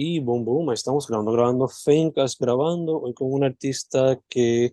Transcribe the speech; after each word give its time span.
Y 0.00 0.20
boom, 0.20 0.44
boom, 0.44 0.70
estamos 0.72 1.08
grabando, 1.08 1.32
grabando 1.32 1.66
Fencast, 1.66 2.40
grabando 2.40 3.00
hoy 3.00 3.12
con 3.14 3.32
una 3.32 3.46
artista 3.46 4.16
que 4.28 4.72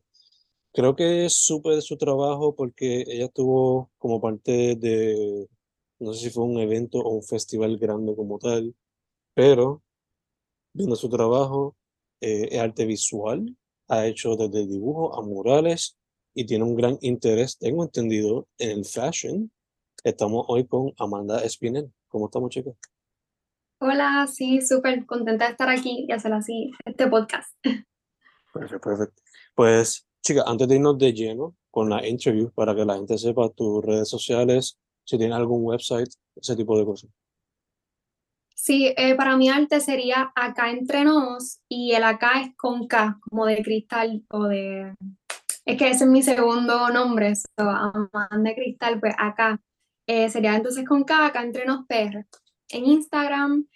creo 0.71 0.95
que 0.95 1.27
supe 1.31 1.71
de 1.71 1.81
su 1.81 1.97
trabajo 1.97 2.53
porque 2.55 3.01
ella 3.07 3.25
estuvo 3.25 3.89
como 3.97 4.21
parte 4.21 4.75
de, 4.75 5.47
no 5.97 6.13
sé 6.13 6.25
si 6.25 6.29
fue 6.29 6.43
un 6.43 6.59
evento 6.59 6.99
o 6.99 7.09
un 7.09 7.23
festival 7.23 7.77
grande 7.79 8.15
como 8.15 8.37
tal, 8.37 8.75
pero 9.33 9.81
viendo 10.73 10.95
su 10.95 11.09
trabajo, 11.09 11.75
eh, 12.21 12.49
es 12.51 12.59
arte 12.59 12.85
visual, 12.85 13.57
ha 13.87 14.05
hecho 14.05 14.35
desde 14.35 14.67
dibujo 14.67 15.15
a 15.17 15.23
murales 15.23 15.97
y 16.35 16.45
tiene 16.45 16.65
un 16.65 16.75
gran 16.75 16.99
interés, 17.01 17.57
tengo 17.57 17.83
entendido, 17.83 18.47
en 18.59 18.69
el 18.69 18.85
fashion. 18.85 19.51
Estamos 20.03 20.45
hoy 20.49 20.67
con 20.67 20.93
Amanda 20.99 21.43
Espinel. 21.43 21.91
¿Cómo 22.09 22.25
estamos, 22.25 22.51
chicas? 22.51 22.75
Hola, 23.79 24.25
sí, 24.31 24.61
súper 24.61 25.05
contenta 25.05 25.45
de 25.45 25.51
estar 25.51 25.69
aquí 25.69 26.05
y 26.07 26.11
hacer 26.11 26.31
así 26.31 26.71
este 26.85 27.07
podcast. 27.07 27.53
Perfecto, 28.53 28.89
perfecto. 28.89 29.21
Pues, 29.53 30.07
chica, 30.21 30.43
antes 30.47 30.67
de 30.67 30.75
irnos 30.75 30.97
de 30.97 31.11
lleno 31.11 31.55
con 31.69 31.89
la 31.89 32.07
interview, 32.07 32.51
para 32.51 32.73
que 32.73 32.85
la 32.85 32.95
gente 32.95 33.17
sepa 33.17 33.49
tus 33.49 33.83
redes 33.83 34.07
sociales, 34.07 34.79
si 35.03 35.17
tienes 35.17 35.35
algún 35.35 35.65
website, 35.65 36.09
ese 36.35 36.55
tipo 36.55 36.77
de 36.79 36.85
cosas. 36.85 37.09
Sí, 38.55 38.93
eh, 38.95 39.15
para 39.15 39.35
mí 39.35 39.49
arte 39.49 39.81
sería 39.81 40.31
acá 40.33 40.71
entre 40.71 41.03
nos 41.03 41.59
y 41.67 41.91
el 41.91 42.03
acá 42.05 42.41
es 42.41 42.55
con 42.55 42.87
K, 42.87 43.19
como 43.21 43.45
de 43.45 43.61
cristal 43.61 44.23
o 44.29 44.45
de... 44.45 44.95
Es 45.65 45.77
que 45.77 45.89
ese 45.89 46.05
es 46.05 46.09
mi 46.09 46.23
segundo 46.23 46.89
nombre, 46.89 47.35
so, 47.35 47.45
Amanda 47.57 48.55
Cristal, 48.55 48.99
pues 48.99 49.13
acá. 49.17 49.59
Eh, 50.07 50.29
sería 50.29 50.55
entonces 50.55 50.87
con 50.87 51.03
K, 51.03 51.25
acá 51.25 51.43
entre 51.43 51.65
nos 51.65 51.85
PR. 51.87 52.25
En 52.69 52.85
Instagram, 52.85 53.67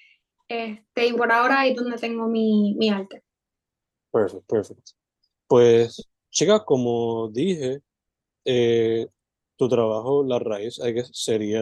este, 0.48 1.07
y 1.07 1.13
por 1.13 1.31
ahora 1.31 1.68
es 1.68 1.76
donde 1.76 1.98
tengo 1.98 2.27
mi, 2.27 2.73
mi 2.76 2.90
arte. 2.90 3.23
Perfecto, 4.12 4.43
perfecto. 4.48 4.91
Pues, 5.48 6.09
chica, 6.32 6.65
como 6.65 7.29
dije, 7.29 7.82
eh, 8.45 9.07
tu 9.55 9.70
trabajo, 9.70 10.23
la 10.23 10.40
raíz, 10.40 10.79
guess, 10.79 11.10
sería 11.13 11.62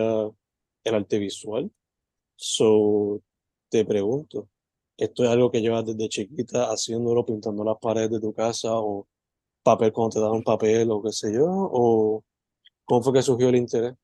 el 0.84 0.96
arte 0.96 1.20
visual. 1.20 1.72
So, 2.36 3.22
te 3.70 3.86
pregunto, 3.86 4.50
¿esto 4.98 5.24
es 5.24 5.30
algo 5.30 5.52
que 5.52 5.62
llevas 5.62 5.86
desde 5.86 6.10
chiquita 6.10 6.72
haciéndolo, 6.72 7.26
pintando 7.26 7.64
las 7.64 7.78
paredes 7.80 8.12
de 8.12 8.20
tu 8.22 8.34
casa 8.34 8.70
o 8.74 9.08
papel 9.64 9.92
cuando 9.94 10.16
te 10.16 10.22
dan 10.22 10.32
un 10.32 10.44
papel 10.44 10.92
o 10.92 11.02
qué 11.04 11.12
sé 11.12 11.34
yo? 11.34 11.46
¿O 11.48 12.24
cómo 12.86 13.04
fue 13.04 13.14
que 13.14 13.22
surgió 13.22 13.50
el 13.50 13.58
interés 13.58 13.96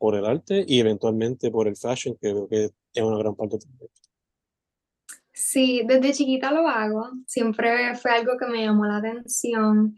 por 0.00 0.16
el 0.16 0.24
arte 0.24 0.64
y 0.66 0.80
eventualmente 0.80 1.50
por 1.50 1.68
el 1.68 1.76
fashion, 1.76 2.16
que 2.20 2.32
veo 2.32 2.48
que 2.48 2.70
es 2.94 3.02
una 3.02 3.18
gran 3.18 3.36
parte 3.36 3.58
también? 3.58 3.90
Sí, 5.32 5.82
desde 5.86 6.12
chiquita 6.14 6.50
lo 6.50 6.66
hago, 6.66 7.10
siempre 7.26 7.94
fue 7.96 8.10
algo 8.12 8.38
que 8.38 8.46
me 8.46 8.64
llamó 8.64 8.86
la 8.86 8.96
atención. 8.96 9.94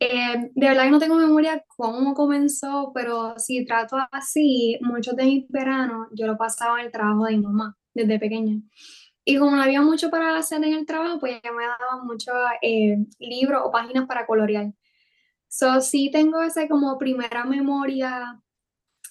Eh, 0.00 0.50
de 0.54 0.68
verdad 0.68 0.84
que 0.84 0.90
no 0.90 0.98
tengo 0.98 1.16
memoria 1.16 1.62
cómo 1.76 2.14
comenzó, 2.14 2.90
pero 2.94 3.38
si 3.38 3.66
trato 3.66 3.96
así, 4.10 4.78
muchos 4.80 5.14
de 5.14 5.24
mis 5.24 5.48
veranos 5.48 6.08
yo 6.12 6.26
lo 6.26 6.38
pasaba 6.38 6.80
en 6.80 6.86
el 6.86 6.92
trabajo 6.92 7.26
de 7.26 7.36
mi 7.36 7.42
mamá 7.42 7.76
desde 7.92 8.18
pequeña. 8.18 8.60
Y 9.26 9.38
como 9.38 9.56
no 9.56 9.62
había 9.62 9.82
mucho 9.82 10.10
para 10.10 10.36
hacer 10.38 10.64
en 10.64 10.72
el 10.72 10.86
trabajo, 10.86 11.20
pues 11.20 11.32
ella 11.32 11.52
me 11.52 11.66
daba 11.66 12.02
muchos 12.02 12.34
eh, 12.62 12.96
libros 13.18 13.62
o 13.64 13.70
páginas 13.70 14.06
para 14.06 14.26
colorear. 14.26 14.72
So, 15.48 15.80
sí 15.82 16.10
tengo 16.10 16.42
esa 16.42 16.66
como 16.68 16.98
primera 16.98 17.44
memoria, 17.44 18.40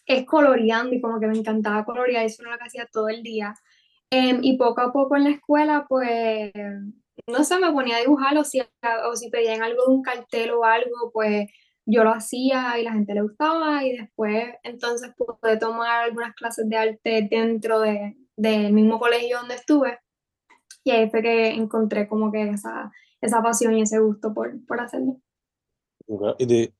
es 0.06 0.26
coloreando 0.26 0.96
y 0.96 1.02
como 1.02 1.20
que 1.20 1.28
me 1.28 1.38
encantaba 1.38 1.86
colorear, 1.86 2.26
eso 2.26 2.42
era 2.44 2.52
lo 2.54 2.58
que 2.58 2.66
hacía 2.66 2.88
todo 2.92 3.09
el 3.09 3.23
día. 3.23 3.54
Em, 4.12 4.40
y 4.44 4.58
poco 4.58 4.82
a 4.82 4.94
poco 4.94 5.16
en 5.16 5.23
la 5.26 5.30
escuela, 5.32 5.86
pues, 5.90 6.52
no 7.28 7.44
sé, 7.44 7.59
me 7.59 7.72
ponía 7.72 7.98
a 7.98 8.02
dibujar 8.02 8.38
o 8.38 8.44
si, 8.44 8.62
o 8.62 9.16
si 9.16 9.30
pedían 9.30 9.63
algo 9.63 9.86
de 9.88 9.94
un 9.94 10.03
cartel 10.03 10.52
o 10.52 10.66
algo, 10.66 11.12
pues 11.13 11.50
yo 11.86 12.03
lo 12.03 12.12
hacía 12.12 12.80
y 12.80 12.84
la 12.84 12.94
gente 12.94 13.13
le 13.13 13.22
gustaba 13.22 13.84
y 13.84 13.97
después 13.97 14.56
entonces 14.63 15.12
pude 15.18 15.58
tomar 15.58 16.03
algunas 16.06 16.34
clases 16.36 16.69
de 16.69 16.78
arte 16.78 17.28
dentro 17.30 17.81
de, 17.81 18.16
del 18.38 18.72
mismo 18.72 19.00
colegio 19.00 19.40
donde 19.40 19.56
estuve 19.56 20.00
y 20.84 20.92
ahí 20.92 21.09
fue 21.09 21.22
que 21.22 21.50
encontré 21.50 22.08
como 22.08 22.31
que 22.31 22.50
esa, 22.50 22.92
esa 23.22 23.42
pasión 23.42 23.78
y 23.78 23.81
ese 23.81 24.00
gusto 24.00 24.34
por, 24.34 24.53
por 24.66 24.81
hacerlo. 24.81 25.18
¿Y 26.38 26.46
de, 26.46 26.74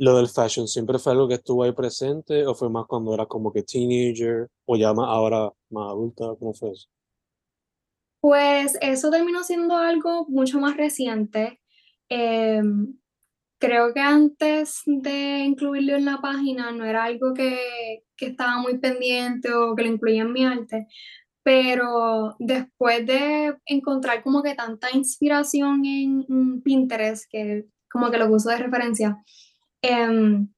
lo 0.00 0.16
del 0.16 0.28
fashion 0.28 0.66
siempre 0.66 0.98
fue 0.98 1.12
algo 1.12 1.28
que 1.28 1.34
estuvo 1.34 1.62
ahí 1.62 1.72
presente 1.72 2.46
o 2.46 2.54
fue 2.54 2.70
más 2.70 2.86
cuando 2.86 3.12
era 3.12 3.26
como 3.26 3.52
que 3.52 3.62
teenager 3.62 4.48
o 4.64 4.74
ya 4.74 4.94
más 4.94 5.06
ahora 5.08 5.50
más 5.68 5.90
adulta? 5.90 6.24
¿Cómo 6.38 6.54
fue 6.54 6.70
eso? 6.70 6.88
Pues 8.22 8.78
eso 8.80 9.10
terminó 9.10 9.44
siendo 9.44 9.76
algo 9.76 10.26
mucho 10.26 10.58
más 10.58 10.78
reciente. 10.78 11.60
Em, 12.08 12.94
creo 13.58 13.92
que 13.92 14.00
antes 14.00 14.80
de 14.86 15.40
incluirlo 15.40 15.96
en 15.96 16.06
la 16.06 16.18
página 16.22 16.72
no 16.72 16.86
era 16.86 17.04
algo 17.04 17.34
que, 17.34 18.04
que 18.16 18.28
estaba 18.28 18.58
muy 18.58 18.78
pendiente 18.78 19.52
o 19.52 19.76
que 19.76 19.82
lo 19.82 19.90
incluía 19.90 20.22
en 20.22 20.32
mi 20.32 20.46
arte, 20.46 20.86
pero 21.42 22.36
después 22.38 23.04
de 23.04 23.54
encontrar 23.66 24.22
como 24.22 24.42
que 24.42 24.54
tanta 24.54 24.90
inspiración 24.96 25.84
en 25.84 26.62
Pinterest, 26.62 27.26
que 27.30 27.66
como 27.90 28.10
que 28.10 28.16
lo 28.16 28.30
uso 28.30 28.48
de 28.48 28.56
referencia, 28.56 29.22
em, 29.82 30.48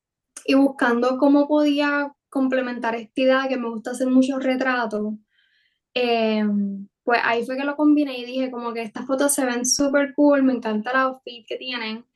y 0.47 0.55
buscando 0.55 1.19
cómo 1.19 1.49
podía 1.49 2.13
complementar 2.31 2.95
esta 2.97 3.21
idea 3.21 3.49
que 3.49 3.59
me 3.59 3.69
gusta 3.71 3.93
hacer 3.93 4.09
muchos 4.09 4.43
retratos, 4.43 5.15
em, 5.95 6.89
pues 7.05 7.21
ahí 7.25 7.45
fue 7.47 7.57
que 7.57 7.65
lo 7.65 7.77
combiné 7.77 8.19
y 8.19 8.25
dije 8.25 8.51
como 8.51 8.73
que 8.73 8.83
estas 8.83 9.07
fotos 9.07 9.35
se 9.35 9.45
ven 9.47 9.67
súper 9.67 10.15
cool, 10.15 10.43
me 10.43 10.53
encanta 10.55 10.91
el 10.93 10.97
outfit 10.99 11.47
que 11.47 11.57
tienen 11.57 12.07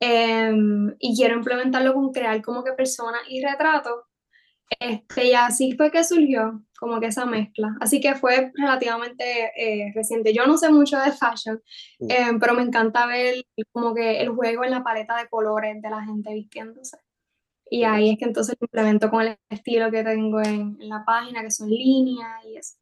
em, 0.00 0.94
y 0.98 1.16
quiero 1.16 1.36
implementarlo 1.36 1.94
con 1.94 2.12
crear 2.12 2.42
como 2.42 2.62
que 2.64 2.72
personas 2.72 3.22
y 3.28 3.42
retratos. 3.42 4.04
Este, 4.80 5.28
y 5.28 5.32
así 5.34 5.72
fue 5.76 5.90
que 5.90 6.02
surgió 6.04 6.62
como 6.78 6.98
que 7.00 7.06
esa 7.06 7.26
mezcla. 7.26 7.76
Así 7.80 8.00
que 8.00 8.14
fue 8.14 8.50
relativamente 8.54 9.24
eh, 9.56 9.92
reciente. 9.94 10.32
Yo 10.34 10.46
no 10.46 10.56
sé 10.58 10.70
mucho 10.70 10.98
de 10.98 11.12
fashion, 11.12 11.62
Mm. 12.00 12.10
em, 12.10 12.40
pero 12.40 12.54
me 12.54 12.62
encanta 12.62 13.06
ver 13.06 13.44
como 13.72 13.94
que 13.94 14.20
el 14.20 14.30
juego 14.30 14.64
en 14.64 14.70
la 14.72 14.82
paleta 14.82 15.16
de 15.16 15.28
colores 15.28 15.80
de 15.80 15.90
la 15.90 16.04
gente 16.04 16.32
vistiéndose. 16.34 16.98
Y 17.70 17.84
ahí 17.84 18.10
es 18.10 18.18
que 18.18 18.24
entonces 18.26 18.56
lo 18.60 18.64
implemento 18.66 19.10
con 19.10 19.22
el 19.22 19.38
estilo 19.48 19.90
que 19.90 20.02
tengo 20.04 20.40
en, 20.40 20.76
en 20.80 20.88
la 20.88 21.04
página, 21.04 21.42
que 21.42 21.50
son 21.50 21.68
líneas 21.70 22.44
y 22.44 22.56
eso. 22.56 22.76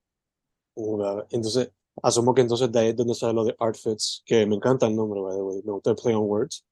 Una- 0.75 1.25
Entonces, 1.31 1.71
asumo 2.03 2.35
que 2.35 2.41
entonces 2.43 2.71
de 2.73 2.81
ahí 2.81 2.89
es 2.89 2.97
donde 2.97 3.15
sale 3.15 3.35
lo 3.35 3.45
de 3.45 3.55
Artfits, 3.59 4.23
que 4.25 4.47
me 4.47 4.57
encanta 4.57 4.87
el 4.87 4.97
nombre, 4.97 5.21
by 5.21 5.37
the 5.37 5.43
way, 5.43 5.63
me 5.65 5.73
gusta 5.73 5.91
el 5.91 5.97
play 5.97 6.15
on 6.15 6.25
words. 6.25 6.65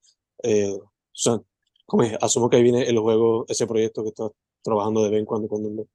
Eh, 0.43 0.77
sea, 1.13 1.39
como 1.85 2.03
dije, 2.03 2.17
asumo 2.21 2.49
que 2.49 2.57
ahí 2.57 2.63
viene 2.63 2.83
el 2.83 2.97
juego, 2.99 3.45
ese 3.47 3.67
proyecto 3.67 4.01
que 4.03 4.09
estás 4.09 4.31
trabajando 4.63 5.03
de 5.03 5.09
vez 5.11 5.19
en 5.19 5.25
cuando 5.25 5.47
con 5.47 5.65
el 5.65 5.87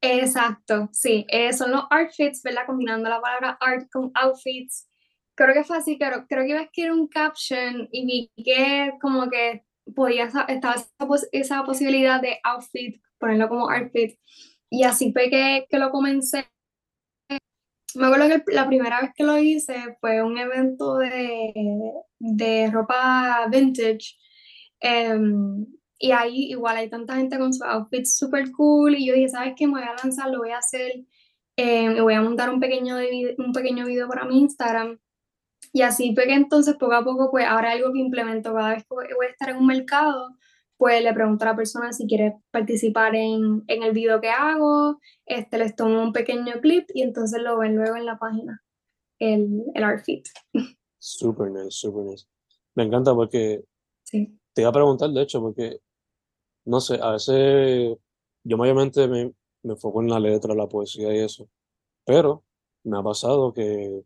Exacto, 0.00 0.90
sí, 0.92 1.24
eh, 1.30 1.52
son 1.54 1.70
los 1.72 1.84
outfits, 1.90 2.42
¿verdad? 2.42 2.66
Combinando 2.66 3.08
la 3.08 3.20
palabra 3.22 3.56
art 3.60 3.88
con 3.90 4.10
outfits. 4.14 4.86
Creo 5.34 5.54
que 5.54 5.64
fue 5.64 5.78
así, 5.78 5.96
creo, 5.98 6.26
creo 6.28 6.42
que 6.44 6.50
iba 6.50 6.60
a 6.60 6.62
escribir 6.64 6.92
un 6.92 7.08
caption 7.08 7.88
y 7.90 8.06
vi 8.06 8.44
que 8.44 8.92
como 9.00 9.30
que 9.30 9.64
podía, 9.94 10.24
estaba 10.48 10.74
esa, 10.74 10.88
pos- 11.08 11.28
esa 11.32 11.64
posibilidad 11.64 12.20
de 12.20 12.38
outfit, 12.44 13.00
ponerlo 13.18 13.48
como 13.48 13.70
outfit. 13.70 14.18
Y 14.70 14.84
así 14.84 15.10
fue 15.12 15.30
que, 15.30 15.66
que 15.70 15.78
lo 15.78 15.90
comencé. 15.90 16.46
Me 17.94 18.06
acuerdo 18.06 18.28
que 18.28 18.52
la 18.52 18.66
primera 18.66 19.00
vez 19.00 19.10
que 19.14 19.22
lo 19.24 19.38
hice 19.38 19.96
fue 20.00 20.22
un 20.22 20.36
evento 20.38 20.96
de, 20.98 21.52
de 22.18 22.70
ropa 22.72 23.46
vintage. 23.50 24.16
em, 24.80 25.66
y 25.98 26.10
ahí 26.12 26.50
igual 26.50 26.76
hay 26.76 26.90
tanta 26.90 27.16
gente 27.16 27.38
con 27.38 27.52
sus 27.52 27.62
outfits 27.66 28.16
super 28.16 28.50
cool. 28.52 28.94
Y 28.96 29.06
yo 29.06 29.14
dije, 29.14 29.28
¿sabes 29.28 29.54
qué? 29.56 29.66
Me 29.66 29.74
voy 29.74 29.82
a 29.82 29.94
lanzar, 30.02 30.30
lo 30.30 30.38
voy 30.38 30.50
a 30.50 30.58
hacer. 30.58 30.92
em, 31.56 31.96
y 31.96 32.00
voy 32.00 32.14
a 32.14 32.20
montar 32.22 32.50
un 32.50 32.58
pequeño, 32.60 32.96
de 32.96 33.36
un 33.38 33.52
pequeño 33.52 33.86
video 33.86 34.08
para 34.08 34.24
mi 34.24 34.40
Instagram. 34.40 34.98
Y 35.72 35.82
así 35.82 36.14
que 36.14 36.22
entonces 36.34 36.74
poco 36.76 36.94
a 36.94 37.04
poco, 37.04 37.30
pues 37.30 37.46
ahora 37.46 37.70
algo 37.72 37.92
que 37.92 38.00
implemento 38.00 38.52
cada 38.52 38.70
vez 38.74 38.82
que 38.84 38.88
voy 39.14 39.26
a 39.26 39.30
estar 39.30 39.50
en 39.50 39.56
un 39.58 39.66
mercado, 39.66 40.36
pues 40.76 41.02
le 41.02 41.14
pregunto 41.14 41.44
a 41.44 41.48
la 41.50 41.56
persona 41.56 41.92
si 41.92 42.06
quiere 42.08 42.34
participar 42.50 43.14
en, 43.14 43.62
en 43.68 43.82
el 43.84 43.92
video 43.92 44.20
que 44.20 44.30
hago, 44.30 44.98
este, 45.26 45.58
les 45.58 45.74
tomo 45.76 46.02
un 46.02 46.12
pequeño 46.12 46.54
clip 46.60 46.86
y 46.92 47.02
entonces 47.02 47.40
lo 47.40 47.56
ven 47.58 47.76
luego 47.76 47.96
en 47.96 48.04
la 48.06 48.18
página, 48.18 48.62
el, 49.20 49.62
el 49.74 49.84
art. 49.84 50.04
Super 50.98 51.50
nice, 51.50 51.70
super 51.70 52.04
nice. 52.04 52.26
Me 52.74 52.82
encanta 52.84 53.14
porque 53.14 53.62
Sí. 54.02 54.36
te 54.52 54.62
iba 54.62 54.70
a 54.70 54.72
preguntar, 54.72 55.10
de 55.10 55.22
hecho, 55.22 55.40
porque, 55.40 55.78
no 56.64 56.80
sé, 56.80 56.98
a 57.00 57.12
veces 57.12 57.96
yo 58.44 58.56
mayormente 58.56 59.06
me, 59.08 59.32
me 59.62 59.72
enfoco 59.74 60.00
en 60.02 60.08
la 60.10 60.20
letra, 60.20 60.54
la 60.54 60.68
poesía 60.68 61.14
y 61.14 61.18
eso, 61.18 61.48
pero 62.04 62.44
me 62.84 62.98
ha 62.98 63.02
pasado 63.02 63.52
que 63.52 64.02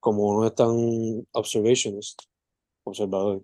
como 0.00 0.24
uno 0.24 0.46
es 0.46 0.54
tan 0.54 1.26
observationist, 1.32 2.22
observador, 2.84 3.42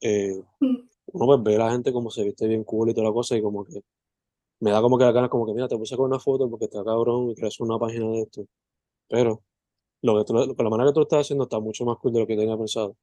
eh, 0.00 0.40
uno 0.60 1.26
pues 1.26 1.42
ve 1.42 1.56
a 1.56 1.58
la 1.58 1.72
gente 1.72 1.92
como 1.92 2.10
se 2.10 2.24
viste 2.24 2.46
bien 2.48 2.64
cool 2.64 2.90
y 2.90 2.94
toda 2.94 3.08
la 3.08 3.12
cosa 3.12 3.36
y 3.36 3.42
como 3.42 3.64
que 3.64 3.82
me 4.60 4.70
da 4.70 4.82
como 4.82 4.98
que 4.98 5.04
la 5.04 5.12
ganas 5.12 5.30
como 5.30 5.46
que 5.46 5.54
mira, 5.54 5.68
te 5.68 5.76
puse 5.78 5.96
con 5.96 6.06
una 6.06 6.20
foto 6.20 6.48
porque 6.50 6.66
está 6.66 6.84
cabrón 6.84 7.30
y 7.30 7.34
creas 7.34 7.58
una 7.60 7.78
página 7.78 8.06
de 8.08 8.20
esto, 8.22 8.46
pero 9.08 9.42
lo 10.02 10.18
que 10.18 10.24
tú, 10.24 10.54
con 10.56 10.64
la 10.64 10.70
manera 10.70 10.90
que 10.90 10.94
tú 10.94 11.00
lo 11.00 11.04
estás 11.04 11.20
haciendo 11.20 11.44
está 11.44 11.60
mucho 11.60 11.84
más 11.84 11.98
cool 11.98 12.12
de 12.12 12.20
lo 12.20 12.26
que 12.26 12.36
tenía 12.36 12.56
pensado. 12.56 12.96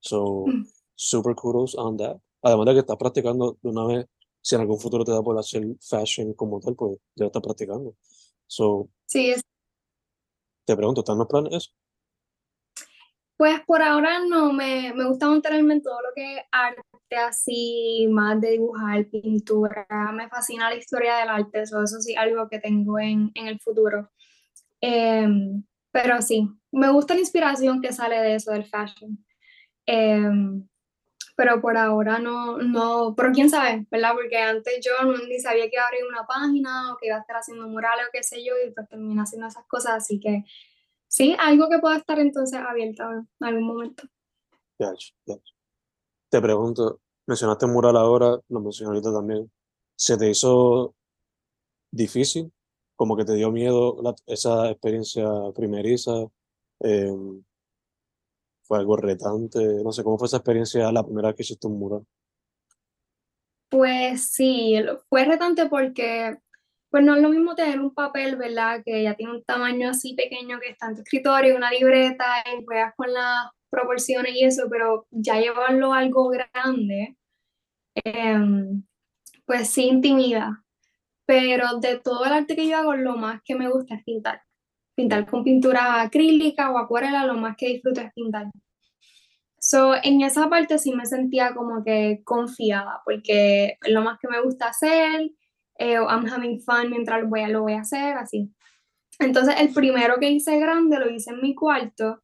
So, 0.00 0.46
Mm. 0.46 0.66
super 0.94 1.34
kudos 1.34 1.74
on 1.76 1.96
that. 1.98 2.16
Además 2.42 2.66
de 2.66 2.72
que 2.74 2.80
estás 2.80 2.96
practicando 2.96 3.58
de 3.62 3.68
una 3.70 3.84
vez, 3.86 4.06
si 4.42 4.54
en 4.54 4.62
algún 4.62 4.80
futuro 4.80 5.04
te 5.04 5.12
da 5.12 5.22
por 5.22 5.38
hacer 5.38 5.64
fashion 5.80 6.34
como 6.34 6.60
tal, 6.60 6.74
pues 6.76 6.98
ya 7.16 7.26
estás 7.26 7.42
practicando. 7.42 7.94
So, 8.46 8.88
Sí, 9.06 9.30
es- 9.30 9.42
te 10.64 10.74
pregunto, 10.76 11.02
¿están 11.02 11.18
los 11.18 11.26
planes 11.28 11.52
eso? 11.54 11.70
pues 13.36 13.60
por 13.66 13.82
ahora 13.82 14.18
no, 14.28 14.52
me, 14.52 14.92
me 14.94 15.04
gusta 15.06 15.26
mantenerme 15.28 15.74
en 15.74 15.82
todo 15.82 16.00
lo 16.02 16.08
que 16.14 16.36
es 16.36 16.42
arte 16.52 16.82
así, 17.16 18.06
más 18.10 18.38
de 18.40 18.50
dibujar, 18.52 19.06
pintura, 19.08 19.86
me 20.12 20.28
fascina 20.28 20.68
la 20.70 20.76
historia 20.76 21.16
del 21.16 21.30
arte, 21.30 21.62
eso, 21.62 21.82
eso 21.82 22.00
sí, 22.00 22.14
algo 22.16 22.48
que 22.48 22.58
tengo 22.60 22.98
en, 22.98 23.30
en 23.34 23.46
el 23.46 23.58
futuro. 23.60 24.10
Em, 24.80 25.64
pero 25.92 26.22
sí, 26.22 26.48
me 26.72 26.90
gusta 26.92 27.14
la 27.14 27.20
inspiración 27.20 27.80
que 27.82 27.92
sale 27.92 28.18
de 28.20 28.36
eso, 28.36 28.52
del 28.52 28.64
fashion. 28.66 29.24
Em, 29.86 30.68
pero 31.40 31.58
por 31.58 31.74
ahora 31.78 32.18
no, 32.18 32.58
no, 32.58 33.14
pero 33.16 33.32
quién 33.32 33.48
sabe, 33.48 33.86
¿verdad? 33.90 34.12
Porque 34.14 34.36
antes 34.36 34.74
yo 34.84 34.92
no- 35.06 35.16
ni 35.26 35.38
sabía 35.40 35.70
que 35.70 35.76
iba 35.76 35.84
a 35.84 35.86
abrir 35.86 36.02
una 36.06 36.26
página 36.26 36.92
o 36.92 36.98
que 36.98 37.06
iba 37.06 37.16
a 37.16 37.20
estar 37.20 37.36
haciendo 37.36 37.66
murales 37.66 38.04
o 38.06 38.10
qué 38.12 38.22
sé 38.22 38.44
yo, 38.44 38.52
y 38.62 38.70
pues 38.72 38.86
terminé 38.90 39.22
haciendo 39.22 39.46
esas 39.46 39.64
cosas, 39.66 39.92
así 39.94 40.20
que 40.20 40.44
sí, 41.08 41.34
algo 41.38 41.70
que 41.70 41.78
pueda 41.78 41.96
estar 41.96 42.18
entonces 42.18 42.60
abierto 42.60 43.04
en 43.10 43.26
algún 43.40 43.66
momento. 43.68 44.02
Gotcha, 44.78 45.14
gotcha. 45.24 45.54
Te 46.28 46.42
pregunto, 46.42 47.00
mencionaste 47.26 47.66
mural 47.66 47.96
ahora, 47.96 48.38
lo 48.50 48.60
mencioné 48.60 48.88
ahorita 48.90 49.10
también. 49.10 49.50
¿Se 49.96 50.18
te 50.18 50.28
hizo 50.28 50.94
difícil? 51.90 52.52
Como 52.96 53.16
que 53.16 53.24
te 53.24 53.34
dio 53.34 53.50
miedo 53.50 53.96
la- 54.02 54.14
esa 54.26 54.68
experiencia 54.70 55.24
primeriza. 55.54 56.12
Eh, 56.80 57.10
fue 58.70 58.78
algo 58.78 58.96
retante. 58.96 59.58
No 59.82 59.90
sé, 59.90 60.04
¿cómo 60.04 60.16
fue 60.16 60.26
esa 60.26 60.36
experiencia 60.36 60.92
la 60.92 61.02
primera 61.02 61.28
vez 61.28 61.36
que 61.36 61.42
hiciste 61.42 61.66
un 61.66 61.76
mural? 61.76 62.06
Pues 63.68 64.30
sí, 64.30 64.76
fue 65.08 65.24
retante 65.24 65.66
porque 65.66 66.38
pues 66.88 67.04
no 67.04 67.16
es 67.16 67.22
lo 67.22 67.30
mismo 67.30 67.56
tener 67.56 67.80
un 67.80 67.92
papel, 67.92 68.36
¿verdad? 68.36 68.82
Que 68.84 69.02
ya 69.02 69.16
tiene 69.16 69.32
un 69.32 69.42
tamaño 69.42 69.90
así 69.90 70.14
pequeño 70.14 70.60
que 70.60 70.68
está 70.68 70.86
en 70.86 70.94
tu 70.94 71.02
escritorio, 71.02 71.56
una 71.56 71.72
libreta, 71.72 72.44
y 72.46 72.64
juegas 72.64 72.94
con 72.96 73.12
las 73.12 73.50
proporciones 73.70 74.34
y 74.36 74.44
eso, 74.44 74.68
pero 74.70 75.06
ya 75.10 75.40
llevarlo 75.40 75.92
a 75.92 75.98
algo 75.98 76.28
grande, 76.28 77.16
em, 78.04 78.84
pues 79.46 79.68
sí 79.70 79.88
intimida. 79.88 80.64
Pero 81.26 81.78
de 81.80 81.98
todo 81.98 82.24
el 82.24 82.32
arte 82.32 82.54
que 82.54 82.68
yo 82.68 82.76
hago, 82.76 82.94
lo 82.94 83.16
más 83.16 83.40
que 83.44 83.56
me 83.56 83.68
gusta 83.68 83.96
es 83.96 84.04
pintar. 84.04 84.42
Pintar 85.00 85.26
con 85.26 85.42
pintura 85.42 86.02
acrílica 86.02 86.70
o 86.70 86.76
acuarela, 86.76 87.24
lo 87.24 87.34
más 87.38 87.56
que 87.56 87.68
disfruto 87.68 88.02
es 88.02 88.12
pintar. 88.12 88.50
So, 89.58 89.94
en 90.02 90.20
esa 90.20 90.50
parte 90.50 90.76
sí 90.78 90.92
me 90.92 91.06
sentía 91.06 91.54
como 91.54 91.82
que 91.82 92.20
confiada, 92.22 93.00
porque 93.06 93.78
es 93.82 93.92
lo 93.92 94.02
más 94.02 94.18
que 94.18 94.28
me 94.28 94.42
gusta 94.42 94.68
hacer, 94.68 95.30
eh, 95.78 95.94
I'm 95.94 96.26
having 96.26 96.60
fun 96.60 96.90
mientras 96.90 97.22
lo 97.22 97.28
voy 97.28 97.40
a, 97.40 97.48
lo 97.48 97.62
voy 97.62 97.72
a 97.72 97.80
hacer, 97.80 98.18
así. 98.18 98.52
Entonces, 99.18 99.54
el 99.58 99.72
primero 99.72 100.18
que 100.18 100.30
hice 100.30 100.58
grande 100.58 100.98
lo 100.98 101.08
hice 101.10 101.30
en 101.30 101.40
mi 101.40 101.54
cuarto, 101.54 102.22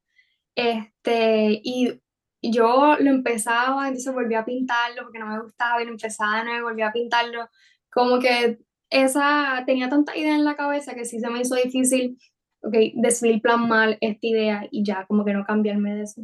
este, 0.54 1.60
y 1.64 1.98
yo 2.42 2.96
lo 3.00 3.10
empezaba, 3.10 3.88
entonces 3.88 4.12
volví 4.12 4.34
a 4.34 4.44
pintarlo 4.44 5.04
porque 5.04 5.18
no 5.18 5.28
me 5.28 5.40
gustaba, 5.40 5.80
y 5.82 5.86
lo 5.86 5.92
empezaba 5.92 6.40
de 6.40 6.44
nuevo, 6.44 6.68
volví 6.68 6.82
a 6.82 6.92
pintarlo, 6.92 7.48
como 7.90 8.18
que 8.18 8.58
esa, 8.90 9.62
tenía 9.64 9.88
tanta 9.88 10.14
idea 10.14 10.34
en 10.34 10.44
la 10.44 10.56
cabeza 10.56 10.94
que 10.94 11.06
sí 11.06 11.20
se 11.20 11.30
me 11.30 11.40
hizo 11.40 11.54
difícil, 11.54 12.18
ok, 12.66 12.74
decidir 12.94 13.40
plasmar 13.40 13.96
esta 14.00 14.26
idea 14.26 14.68
y 14.70 14.84
ya, 14.84 15.06
como 15.06 15.24
que 15.24 15.32
no 15.32 15.44
cambiarme 15.44 15.94
de 15.94 16.02
eso. 16.02 16.22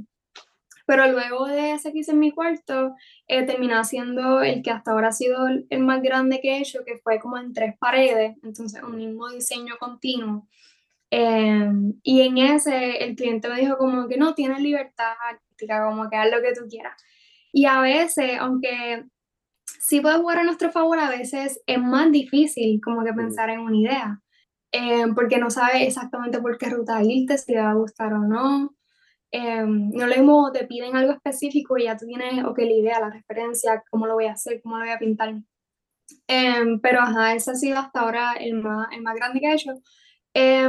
Pero 0.87 1.11
luego 1.11 1.47
de 1.47 1.73
ese 1.73 1.93
que 1.93 2.01
hice 2.01 2.11
en 2.11 2.19
mi 2.19 2.33
cuarto, 2.33 2.95
eh, 3.29 3.45
terminé 3.45 3.75
haciendo 3.75 4.43
el 4.43 4.63
que 4.63 4.73
hasta 4.73 4.91
ahora 4.91 5.09
ha 5.09 5.13
sido 5.13 5.47
el, 5.47 5.67
el 5.71 5.81
más 5.81 6.03
grande 6.03 6.41
que 6.41 6.57
he 6.57 6.59
hecho, 6.59 6.85
que 6.85 6.99
fue 6.99 7.21
como 7.21 7.39
en 7.39 7.53
tres 7.53 7.77
paredes, 7.79 8.37
entonces 8.43 8.83
un 8.83 8.97
mismo 8.97 9.29
diseño 9.31 9.77
continuo. 9.79 10.49
Eh, 11.15 11.71
y 12.03 12.23
en 12.23 12.39
ese 12.39 13.05
el 13.05 13.15
cliente 13.15 13.49
me 13.49 13.61
dijo 13.61 13.77
como 13.77 14.09
que 14.09 14.17
no, 14.17 14.35
tienes 14.35 14.61
libertad 14.61 15.13
artística, 15.31 15.85
como 15.85 16.09
que 16.09 16.17
haz 16.17 16.31
lo 16.31 16.41
que 16.41 16.55
tú 16.55 16.67
quieras. 16.69 16.95
Y 17.53 17.67
a 17.67 17.81
veces, 17.83 18.39
aunque 18.41 19.05
sí 19.67 20.01
puede 20.01 20.17
jugar 20.17 20.39
a 20.39 20.45
nuestro 20.45 20.71
favor, 20.73 20.99
a 20.99 21.11
veces 21.11 21.63
es 21.67 21.79
más 21.79 22.11
difícil 22.11 22.81
como 22.83 23.05
que 23.05 23.13
pensar 23.13 23.51
en 23.51 23.61
una 23.61 23.77
idea, 23.77 24.23
eh, 24.73 25.05
porque 25.15 25.39
no 25.39 25.51
sabes 25.51 25.83
exactamente 25.83 26.41
por 26.41 26.59
qué 26.59 26.71
ruta 26.71 27.03
irte, 27.03 27.39
si 27.39 27.53
te 27.53 27.61
va 27.61 27.71
a 27.71 27.75
gustar 27.75 28.13
o 28.15 28.21
no. 28.21 28.75
Eh, 29.31 29.65
no 29.67 30.07
lo 30.07 30.15
mismo 30.15 30.53
te 30.53 30.67
piden 30.67 30.97
algo 30.97 31.13
específico 31.13 31.79
y 31.79 31.85
ya 31.85 31.97
tú 31.97 32.07
tienes, 32.07 32.45
ok, 32.45 32.59
la 32.59 32.73
idea, 32.73 33.01
la 33.01 33.11
referencia, 33.11 33.83
cómo 33.91 34.07
lo 34.07 34.15
voy 34.15 34.27
a 34.27 34.33
hacer, 34.33 34.61
cómo 34.63 34.77
lo 34.77 34.85
voy 34.85 34.93
a 34.93 34.99
pintar. 34.99 35.35
Eh, 36.29 36.79
pero 36.83 37.01
ajá, 37.01 37.35
ese 37.35 37.51
ha 37.51 37.55
sido 37.55 37.79
hasta 37.79 38.01
ahora 38.01 38.33
el 38.35 38.55
más, 38.55 38.89
el 38.93 39.03
más 39.03 39.15
grande 39.15 39.41
que 39.41 39.47
he 39.47 39.55
hecho. 39.55 39.73
Eh, 40.35 40.69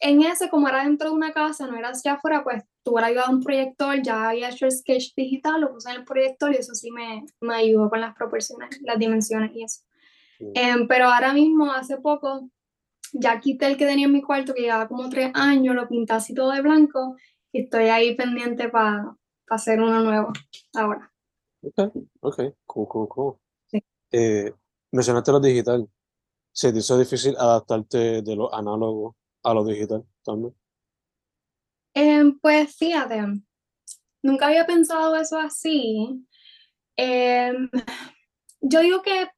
en 0.00 0.22
ese, 0.22 0.48
como 0.50 0.68
era 0.68 0.84
dentro 0.84 1.10
de 1.10 1.14
una 1.14 1.32
casa, 1.32 1.66
no 1.66 1.76
era 1.76 1.90
hacia 1.90 2.14
afuera, 2.14 2.42
pues 2.42 2.64
tuve 2.82 3.00
la 3.00 3.08
ayuda 3.08 3.26
de 3.28 3.34
un 3.34 3.42
proyector, 3.42 4.02
ya 4.02 4.30
había 4.30 4.50
hecho 4.50 4.66
el 4.66 4.72
sketch 4.72 5.14
digital, 5.16 5.60
lo 5.60 5.72
puse 5.72 5.90
en 5.90 5.96
el 5.96 6.04
proyector 6.04 6.52
y 6.52 6.56
eso 6.56 6.74
sí 6.74 6.90
me, 6.90 7.24
me 7.40 7.54
ayudó 7.54 7.88
con 7.88 8.00
las 8.00 8.14
proporciones, 8.14 8.80
las 8.82 8.98
dimensiones 8.98 9.52
y 9.54 9.64
eso. 9.64 9.82
Mm. 10.40 10.50
Eh, 10.54 10.86
pero 10.88 11.06
ahora 11.06 11.32
mismo, 11.32 11.72
hace 11.72 11.98
poco, 11.98 12.50
ya 13.12 13.40
quité 13.40 13.66
el 13.66 13.76
que 13.76 13.86
tenía 13.86 14.06
en 14.06 14.12
mi 14.12 14.22
cuarto, 14.22 14.54
que 14.54 14.62
llevaba 14.62 14.88
como 14.88 15.08
tres 15.08 15.30
años, 15.34 15.74
lo 15.74 15.88
pinté 15.88 16.12
así 16.14 16.34
todo 16.34 16.50
de 16.52 16.62
blanco 16.62 17.16
y 17.52 17.62
estoy 17.62 17.84
ahí 17.84 18.14
pendiente 18.14 18.68
para 18.68 19.16
hacer 19.48 19.80
uno 19.80 20.00
nuevo 20.02 20.32
ahora. 20.74 21.12
Ok, 21.62 21.92
ok, 22.20 22.40
cool, 22.66 22.88
cool, 22.88 23.08
cool. 23.08 23.34
Sí. 23.66 23.82
Eh, 24.12 24.52
mencionaste 24.92 25.32
lo 25.32 25.40
digital. 25.40 25.88
¿Se 26.52 26.72
te 26.72 26.78
hizo 26.78 26.98
difícil 26.98 27.36
adaptarte 27.36 28.22
de 28.22 28.36
lo 28.36 28.54
análogo 28.54 29.16
a 29.42 29.52
lo 29.52 29.64
digital 29.64 30.04
también? 30.24 30.54
Eh, 31.94 32.32
pues 32.40 32.76
fíjate, 32.76 33.22
nunca 34.22 34.46
había 34.46 34.66
pensado 34.66 35.16
eso 35.16 35.38
así. 35.38 36.26
Eh, 36.96 37.52
yo 38.60 38.80
digo 38.80 39.02
que, 39.02 39.28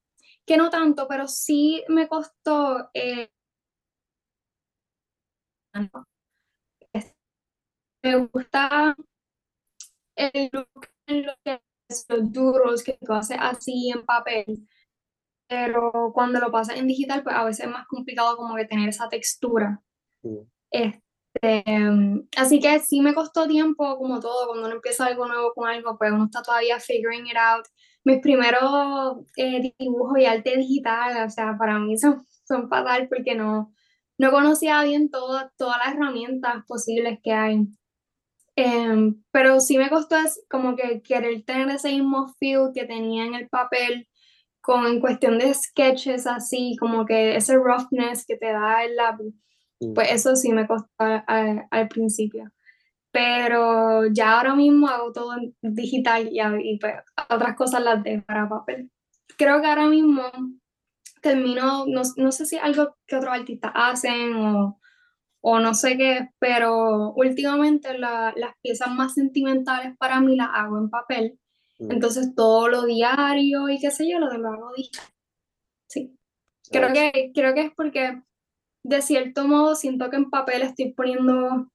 que 0.47 0.57
no 0.57 0.71
tanto, 0.71 1.07
pero 1.09 1.27
sí 1.29 1.85
me 1.89 2.09
costó. 2.09 2.91
eh, 2.95 3.31
me 8.03 8.17
gusta 8.27 8.97
el 10.17 10.51
look 10.53 10.89
en 11.07 11.27
lo 11.27 11.33
que 11.45 11.61
es 11.89 12.05
los 12.09 12.33
duros 12.33 12.83
que 12.83 12.99
tú 13.01 13.13
haces 13.13 13.39
así 13.41 13.91
en 13.91 14.05
papel, 14.05 14.69
pero 15.49 16.13
cuando 16.13 16.39
lo 16.39 16.51
pasas 16.51 16.77
en 16.77 16.87
digital, 16.87 17.23
pues 17.23 17.35
a 17.35 17.45
veces 17.45 17.67
es 17.67 17.73
más 17.73 17.87
complicado 17.87 18.37
como 18.37 18.55
que 18.57 18.67
tener 18.67 18.89
esa 18.89 19.09
textura. 19.09 19.81
Mm. 20.23 20.41
Este, 20.71 21.65
así 22.37 22.61
que 22.61 22.79
sí 22.81 23.01
me 23.01 23.15
costó 23.15 23.47
tiempo, 23.47 23.97
como 23.97 24.21
todo, 24.21 24.49
cuando 24.49 24.67
uno 24.67 24.77
empieza 24.77 25.07
algo 25.07 25.27
nuevo 25.27 25.53
con 25.55 25.69
algo, 25.69 25.97
pues 25.97 26.13
uno 26.13 26.27
está 26.27 26.43
todavía 26.43 26.79
figuring 26.79 27.27
it 27.27 27.37
out. 27.37 27.65
Mis 28.05 28.21
primeros 28.21 29.19
eh, 29.37 29.73
dibujos 29.79 30.19
y 30.19 30.27
arte 30.27 30.57
digital, 30.57 31.27
o 31.27 31.31
sea, 31.31 31.57
para 31.59 31.79
mí 31.79 31.97
son, 31.99 32.27
son 32.45 32.69
fatal 32.69 33.09
porque 33.09 33.35
no, 33.35 33.73
no 34.19 34.31
conocía 34.31 34.83
bien 34.85 35.11
todas 35.11 35.51
todas 35.57 35.79
las 35.85 35.95
herramientas 35.95 36.65
posibles 36.67 37.19
que 37.23 37.33
hay. 37.33 37.67
Em, 38.57 39.23
pero 39.31 39.61
sí 39.61 39.79
me 39.79 39.89
costó 39.89 40.17
es 40.17 40.45
como 40.51 40.75
que 40.75 41.01
querer 41.03 41.45
tener 41.45 41.69
ese 41.71 41.91
mismo 41.93 42.35
feel 42.41 42.71
que 42.75 42.87
tenía 42.87 43.25
en 43.25 43.35
el 43.35 43.49
papel, 43.49 44.09
con 44.61 44.87
en 44.87 45.01
cuestión 45.01 45.39
de 45.39 45.55
sketches 45.55 46.27
así, 46.27 46.77
como 46.81 47.07
que 47.07 47.37
ese 47.37 47.55
roughness 47.57 48.27
que 48.27 48.37
te 48.37 48.53
da 48.53 48.85
el 48.85 48.97
lápiz, 48.97 49.33
Mm. 49.81 49.95
pues 49.95 50.11
eso 50.13 50.35
sí 50.35 50.53
me 50.53 50.67
costó 50.67 50.89
a- 50.99 51.25
a- 51.29 51.69
al 51.71 51.89
principio. 51.89 52.51
Pero 53.13 54.07
ya 54.09 54.37
ahora 54.39 54.55
mismo 54.57 54.89
hago 54.89 55.13
todo 55.13 55.35
en 55.37 55.55
digital 55.63 56.29
y, 56.33 56.41
y 56.73 56.79
pues 56.79 56.95
otras 57.31 57.57
cosas 57.57 57.83
las 57.83 58.03
dejo 58.03 58.25
para 58.27 58.49
papel. 58.49 58.91
Creo 59.39 59.61
que 59.61 59.67
ahora 59.69 59.87
mismo 59.87 60.23
termino, 61.21 61.87
no, 61.87 62.03
no 62.17 62.33
sé 62.33 62.47
si 62.47 62.57
es 62.57 62.63
algo 62.63 62.97
que 63.07 63.17
otros 63.17 63.33
artistas 63.33 63.73
hacen 63.75 64.35
o, 64.37 64.81
o 65.41 65.59
no 65.61 65.75
sé 65.75 65.97
qué, 65.97 66.31
pero 66.39 67.13
últimamente 67.15 67.97
la- 67.99 68.33
las 68.37 68.55
piezas 68.63 68.91
más 68.91 69.15
sentimentales 69.15 69.97
para 69.99 70.21
mí 70.21 70.37
las 70.37 70.49
hago 70.53 70.79
en 70.79 70.91
papel. 70.91 71.39
Mm. 71.79 71.93
Entonces 71.93 72.35
todo 72.35 72.69
lo 72.69 72.85
diario 72.85 73.69
y 73.69 73.79
qué 73.79 73.91
sé 73.91 74.09
yo, 74.11 74.19
lo, 74.19 74.37
lo 74.37 74.49
hago 74.53 74.73
digital. 74.77 75.05
Sí. 75.89 76.15
Creo 76.71 76.93
que, 76.93 77.31
creo 77.35 77.55
que 77.55 77.63
es 77.63 77.73
porque 77.75 78.23
de 78.83 79.03
cierto 79.03 79.47
modo 79.47 79.75
siento 79.75 80.11
que 80.11 80.17
en 80.17 80.31
papel 80.31 80.63
estoy 80.63 80.93
poniendo 80.93 81.69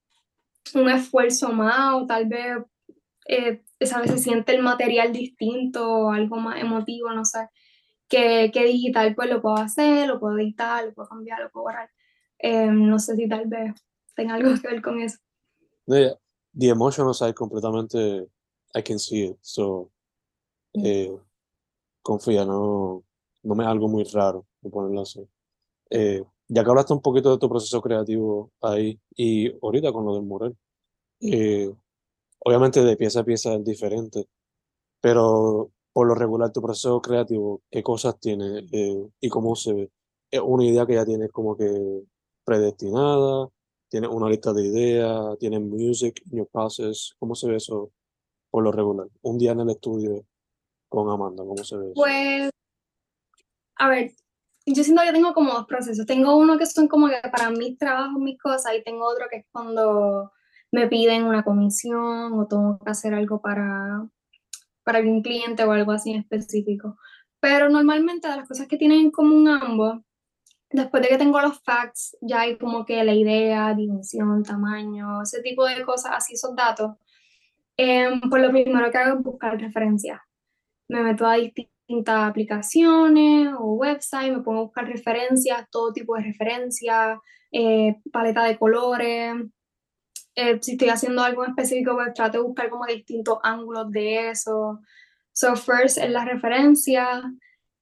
un 0.76 0.90
esfuerzo 0.90 1.52
más 1.52 1.94
o 1.96 2.06
tal 2.06 2.26
vez 2.28 2.58
eh, 3.28 3.64
esa 3.80 4.00
vez 4.02 4.12
se 4.12 4.18
siente 4.18 4.56
el 4.56 4.62
material 4.62 5.12
distinto, 5.14 6.10
algo 6.12 6.38
más 6.38 6.60
emotivo, 6.62 7.12
no 7.12 7.26
sé, 7.26 7.48
que, 8.14 8.52
que 8.54 8.66
digital 8.66 9.16
pues 9.16 9.28
lo 9.28 9.42
puedo 9.42 9.56
hacer, 9.56 10.08
lo 10.08 10.20
puedo 10.20 10.38
editar, 10.38 10.86
lo 10.86 10.94
puedo 10.94 11.10
cambiar, 11.10 11.42
lo 11.42 11.50
puedo 11.50 11.64
borrar. 11.64 11.90
Eh, 12.38 12.68
no 12.68 13.00
sé 13.00 13.16
si 13.16 13.28
tal 13.28 13.48
vez 13.48 13.74
tenga 14.16 14.36
algo 14.36 14.54
que 14.62 14.68
ver 14.68 14.82
con 14.84 15.02
eso. 15.02 15.18
the, 15.88 16.16
the 16.54 16.70
emotional 16.70 17.16
side 17.16 17.34
completamente, 17.34 18.28
I 18.76 18.84
can 18.84 19.00
see 19.00 19.30
it. 19.30 19.38
So, 19.42 19.92
eh, 20.76 21.12
confía, 22.04 22.46
no, 22.46 23.04
no 23.42 23.56
me 23.56 23.64
es 23.64 23.70
algo 23.70 23.88
muy 23.88 24.04
raro, 24.04 24.46
de 24.62 24.70
ponerlo 24.70 25.02
así. 25.02 25.28
Eh, 25.90 26.24
ya 26.48 26.64
que 26.64 26.70
hablaste 26.70 26.94
un 26.94 27.02
poquito 27.02 27.32
de 27.32 27.40
tu 27.40 27.50
proceso 27.50 27.82
creativo 27.82 28.52
ahí 28.62 29.00
y 29.16 29.52
ahorita 29.60 29.92
con 29.92 30.06
lo 30.06 30.14
del 30.14 30.24
mural, 30.24 30.56
eh, 31.20 31.74
obviamente 32.40 32.84
de 32.84 32.96
pieza 32.96 33.22
a 33.22 33.24
pieza 33.24 33.56
es 33.56 33.64
diferente, 33.64 34.28
pero 35.02 35.72
por 35.94 36.08
lo 36.08 36.16
regular 36.16 36.52
tu 36.52 36.62
proceso 36.62 37.02
creativo, 37.02 37.62
¿qué 37.70 37.84
cosas 37.84 38.20
tiene 38.20 38.68
eh, 38.72 39.08
y 39.22 39.30
cómo 39.30 39.56
se 39.56 39.74
ve? 39.74 39.92
¿Es 40.32 40.42
una 40.44 40.66
idea 40.66 40.86
que 40.88 40.96
ya 40.96 41.06
tienes 41.06 41.32
como 41.32 41.56
que 41.56 42.04
predestinada? 42.44 43.48
¿Tienes 43.90 44.10
una 44.10 44.28
lista 44.28 44.52
de 44.52 44.66
ideas? 44.66 45.38
¿Tienes 45.40 45.62
music 45.62 46.20
your 46.32 46.48
process? 46.52 47.14
¿Cómo 47.20 47.36
se 47.36 47.48
ve 47.48 47.58
eso 47.58 47.92
por 48.50 48.64
lo 48.64 48.72
regular? 48.72 49.08
Un 49.22 49.38
día 49.38 49.52
en 49.52 49.60
el 49.60 49.70
estudio 49.70 50.26
con 50.90 51.10
Amanda, 51.10 51.44
¿cómo 51.44 51.64
se 51.64 51.78
ve 51.78 51.86
eso? 51.86 51.94
Pues, 51.94 52.50
a 53.76 53.90
ver, 53.90 54.12
yo 54.66 54.84
siento 54.84 55.04
que 55.04 55.12
tengo 55.12 55.34
como 55.34 55.54
dos 55.54 55.68
procesos. 55.68 56.08
Tengo 56.08 56.36
uno 56.36 56.58
que 56.58 56.66
son 56.66 56.88
como 56.88 57.08
que 57.08 57.22
para 57.30 57.52
mis 57.52 57.78
trabajos, 57.78 58.20
mis 58.20 58.40
cosas, 58.40 58.74
y 58.76 58.84
tengo 58.84 59.06
otro 59.06 59.26
que 59.30 59.38
es 59.38 59.46
cuando 59.52 60.32
me 60.72 60.88
piden 60.88 61.26
una 61.26 61.44
comisión 61.44 62.34
o 62.34 62.48
tengo 62.48 62.80
que 62.84 62.90
hacer 62.90 63.14
algo 63.14 63.42
para, 63.42 64.10
para 64.84 65.00
algún 65.00 65.22
cliente 65.22 65.64
o 65.64 65.72
algo 65.72 65.92
así 65.92 66.14
específico. 66.16 66.98
Pero 67.40 67.70
normalmente 67.70 68.28
de 68.28 68.38
las 68.38 68.48
cosas 68.48 68.68
que 68.68 68.78
tienen 68.78 69.00
en 69.00 69.12
común 69.12 69.48
ambos, 69.48 70.00
después 70.70 71.04
de 71.04 71.10
que 71.10 71.18
tengo 71.18 71.40
los 71.42 71.62
facts, 71.62 72.18
ya 72.22 72.42
hay 72.42 72.58
como 72.58 72.86
que 72.86 73.04
la 73.04 73.14
idea, 73.14 73.74
dimensión, 73.74 74.44
tamaño, 74.44 75.22
ese 75.22 75.42
tipo 75.42 75.66
de 75.66 75.84
cosas, 75.84 76.14
así 76.16 76.34
esos 76.34 76.56
datos. 76.56 76.96
Eh, 77.78 78.10
pues 78.30 78.42
lo 78.42 78.52
primero 78.52 78.92
que 78.92 78.98
hago 78.98 79.18
es 79.18 79.24
buscar 79.24 79.60
referencias. 79.60 80.20
Me 80.88 81.02
meto 81.02 81.26
a 81.26 81.36
distintas 81.36 82.30
aplicaciones 82.30 83.54
o 83.58 83.74
websites, 83.74 84.38
me 84.38 84.44
pongo 84.44 84.60
a 84.60 84.64
buscar 84.64 84.88
referencias, 84.88 85.68
todo 85.72 85.94
tipo 85.94 86.16
de 86.16 86.24
referencias, 86.24 87.20
eh, 87.52 87.96
paleta 88.12 88.44
de 88.44 88.58
colores. 88.58 89.36
Eh, 90.36 90.58
si 90.62 90.74
estoy 90.74 90.90
haciendo 90.90 91.22
algo 91.22 91.46
específico, 91.46 91.94
pues 91.94 92.14
trato 92.14 92.40
de 92.40 92.44
buscar 92.44 92.70
como 92.70 92.86
distintos 92.86 93.38
ángulos 93.44 93.92
de 93.92 94.30
eso. 94.30 94.82
So 95.32 95.56
first 95.56 95.98
es 95.98 96.10
la 96.10 96.26
referencia, 96.26 97.22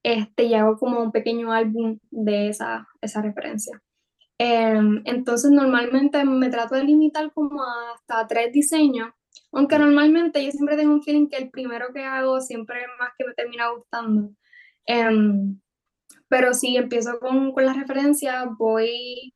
este, 0.03 0.43
y 0.43 0.53
hago 0.55 0.77
como 0.77 1.01
un 1.01 1.11
pequeño 1.11 1.51
álbum 1.53 1.99
de 2.09 2.49
esa, 2.49 2.87
esa 3.01 3.21
referencia. 3.21 3.81
Em, 4.37 5.01
entonces 5.05 5.51
normalmente 5.51 6.25
me 6.25 6.49
trato 6.49 6.75
de 6.75 6.83
limitar 6.83 7.31
como 7.33 7.61
hasta 7.93 8.27
tres 8.27 8.51
diseños, 8.51 9.09
aunque 9.51 9.77
normalmente 9.77 10.43
yo 10.43 10.51
siempre 10.51 10.77
tengo 10.77 10.93
un 10.93 11.03
feeling 11.03 11.27
que 11.27 11.37
el 11.37 11.51
primero 11.51 11.93
que 11.93 12.03
hago 12.03 12.41
siempre 12.41 12.81
es 12.81 12.87
más 12.99 13.11
que 13.17 13.25
me 13.25 13.33
termina 13.33 13.69
gustando. 13.69 14.31
Em, 14.85 15.59
pero 16.27 16.53
si 16.53 16.75
empiezo 16.77 17.19
con, 17.19 17.51
con 17.53 17.65
la 17.65 17.73
referencia, 17.73 18.45
voy 18.57 19.33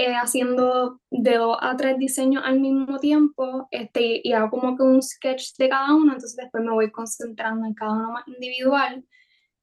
eh, 0.00 0.14
haciendo 0.14 0.98
de 1.10 1.36
dos 1.36 1.58
a 1.60 1.76
tres 1.76 1.98
diseños 1.98 2.42
al 2.46 2.58
mismo 2.58 2.98
tiempo 3.00 3.68
este, 3.70 4.22
y 4.24 4.32
hago 4.32 4.48
como 4.48 4.74
que 4.74 4.82
un 4.82 5.02
sketch 5.02 5.56
de 5.58 5.68
cada 5.68 5.94
uno, 5.94 6.14
entonces 6.14 6.36
después 6.36 6.64
me 6.64 6.72
voy 6.72 6.90
concentrando 6.90 7.66
en 7.66 7.74
cada 7.74 7.92
uno 7.92 8.12
más 8.12 8.26
individual. 8.26 9.04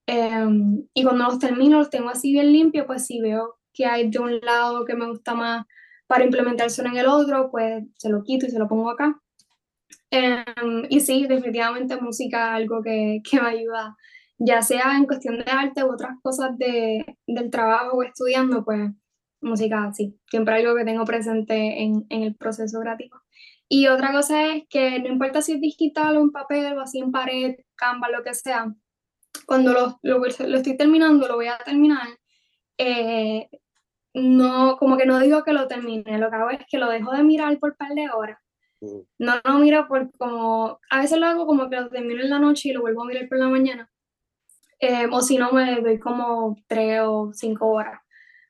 Em, 0.06 0.84
y 0.94 1.04
cuando 1.04 1.24
los 1.24 1.40
termino, 1.40 1.80
los 1.80 1.90
tengo 1.90 2.10
así 2.10 2.34
bien 2.34 2.52
limpios, 2.52 2.86
pues 2.86 3.08
si 3.08 3.20
veo 3.20 3.56
que 3.74 3.88
hay 3.88 4.12
de 4.12 4.20
un 4.20 4.40
lado 4.42 4.86
que 4.86 4.94
me 4.94 5.08
gusta 5.08 5.34
más 5.34 5.66
para 6.06 6.24
implementarse 6.24 6.84
en 6.84 6.96
el 6.96 7.08
otro, 7.08 7.50
pues 7.50 7.86
se 7.98 8.10
lo 8.10 8.24
quito 8.24 8.46
y 8.46 8.52
se 8.52 8.60
lo 8.60 8.68
pongo 8.68 8.92
acá. 8.92 9.20
Em, 10.12 10.86
y 10.90 11.00
sí, 11.00 11.26
definitivamente 11.26 12.00
música 12.00 12.54
algo 12.54 12.84
que, 12.84 13.22
que, 13.28 13.42
me 13.42 13.48
ayuda, 13.50 13.96
ya 14.38 14.62
sea 14.62 14.96
en 14.98 15.08
cuestión 15.08 15.40
de 15.40 15.46
arte 15.50 15.84
u 15.84 15.92
otras 15.92 16.16
cosas 16.22 16.56
de, 16.60 17.18
del 17.26 17.50
trabajo 17.50 17.98
o 17.98 18.04
estudiando, 18.04 18.64
pues 18.64 18.92
música 19.48 19.92
sí, 19.94 20.20
siempre 20.30 20.56
algo 20.56 20.76
que 20.76 20.86
tengo 20.86 21.06
presente 21.06 21.84
en, 21.84 22.06
en, 22.10 22.24
el 22.24 22.36
proceso 22.36 22.80
creativo. 22.80 23.22
Y 23.70 23.88
otra 23.88 24.12
cosa 24.14 24.46
es 24.54 24.64
que 24.70 25.00
no 25.00 25.08
importa 25.08 25.42
si 25.42 25.54
es 25.54 25.62
digital 25.62 26.18
o 26.18 26.22
en 26.22 26.32
papel 26.32 26.78
o 26.78 26.82
así 26.82 27.00
en 27.00 27.12
pared, 27.12 27.56
Canva, 27.76 28.10
lo 28.10 28.24
que 28.24 28.34
sea, 28.34 28.74
cuando 29.46 29.74
lo, 29.74 30.00
lo, 30.04 30.20
lo 30.20 30.58
estoy 30.58 30.78
terminando, 30.78 31.28
lo 31.28 31.36
voy 31.36 31.48
a 31.48 31.58
terminar, 31.58 32.08
eh, 32.78 33.50
no, 34.14 34.78
como 34.78 34.98
que 34.98 35.06
no 35.06 35.20
digo 35.20 35.44
que 35.44 35.54
lo 35.54 35.68
termine, 35.68 36.18
lo 36.18 36.30
que 36.30 36.36
hago 36.36 36.50
es 36.52 36.60
que 36.70 36.78
lo 36.78 36.90
dejo 36.90 37.12
de 37.12 37.24
mirar 37.24 37.58
por 37.60 37.72
un 37.72 37.78
par 37.78 37.94
de 37.94 38.10
horas 38.10 38.40
no 39.18 39.34
lo 39.44 39.60
miro 39.60 39.88
por 39.88 40.12
como, 40.18 40.80
a 40.90 41.02
veces 41.02 41.20
lo 41.20 41.26
hago 41.26 41.46
como 41.46 41.70
que 41.70 41.78
lo 41.78 41.90
termino 41.90 42.22
en 42.22 42.30
la 42.30 42.40
noche 42.40 42.70
y 42.70 42.74
lo 42.74 42.82
vuelvo 42.82 43.04
a 43.04 43.08
mirar 43.08 43.28
por 43.28 43.40
la 43.40 43.50
mañana. 43.50 43.90
Eh, 44.80 45.08
o 45.12 45.22
si 45.22 45.38
no, 45.38 45.52
me 45.52 45.82
doy 45.82 46.00
como 46.00 46.56
tres 46.68 47.02
o 47.04 47.32
cinco 47.34 47.68
horas, 47.70 48.00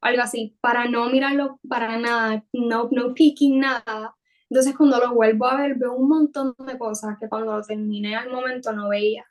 algo 0.01 0.22
así, 0.22 0.58
para 0.62 0.88
no 0.88 1.10
mirarlo 1.10 1.60
para 1.68 1.98
nada, 1.98 2.46
no, 2.54 2.89
no 2.92 3.13
peeking 3.13 3.60
nada. 3.60 4.16
Entonces 4.50 4.75
cuando 4.75 5.00
lo 5.00 5.13
vuelvo 5.13 5.46
a 5.46 5.58
ver 5.58 5.75
veo 5.75 5.94
un 5.94 6.08
montón 6.08 6.56
de 6.66 6.77
cosas 6.77 7.18
que 7.20 7.27
cuando 7.27 7.58
lo 7.58 7.63
terminé 7.63 8.16
al 8.16 8.32
momento 8.32 8.72
no 8.74 8.89
veía. 8.89 9.25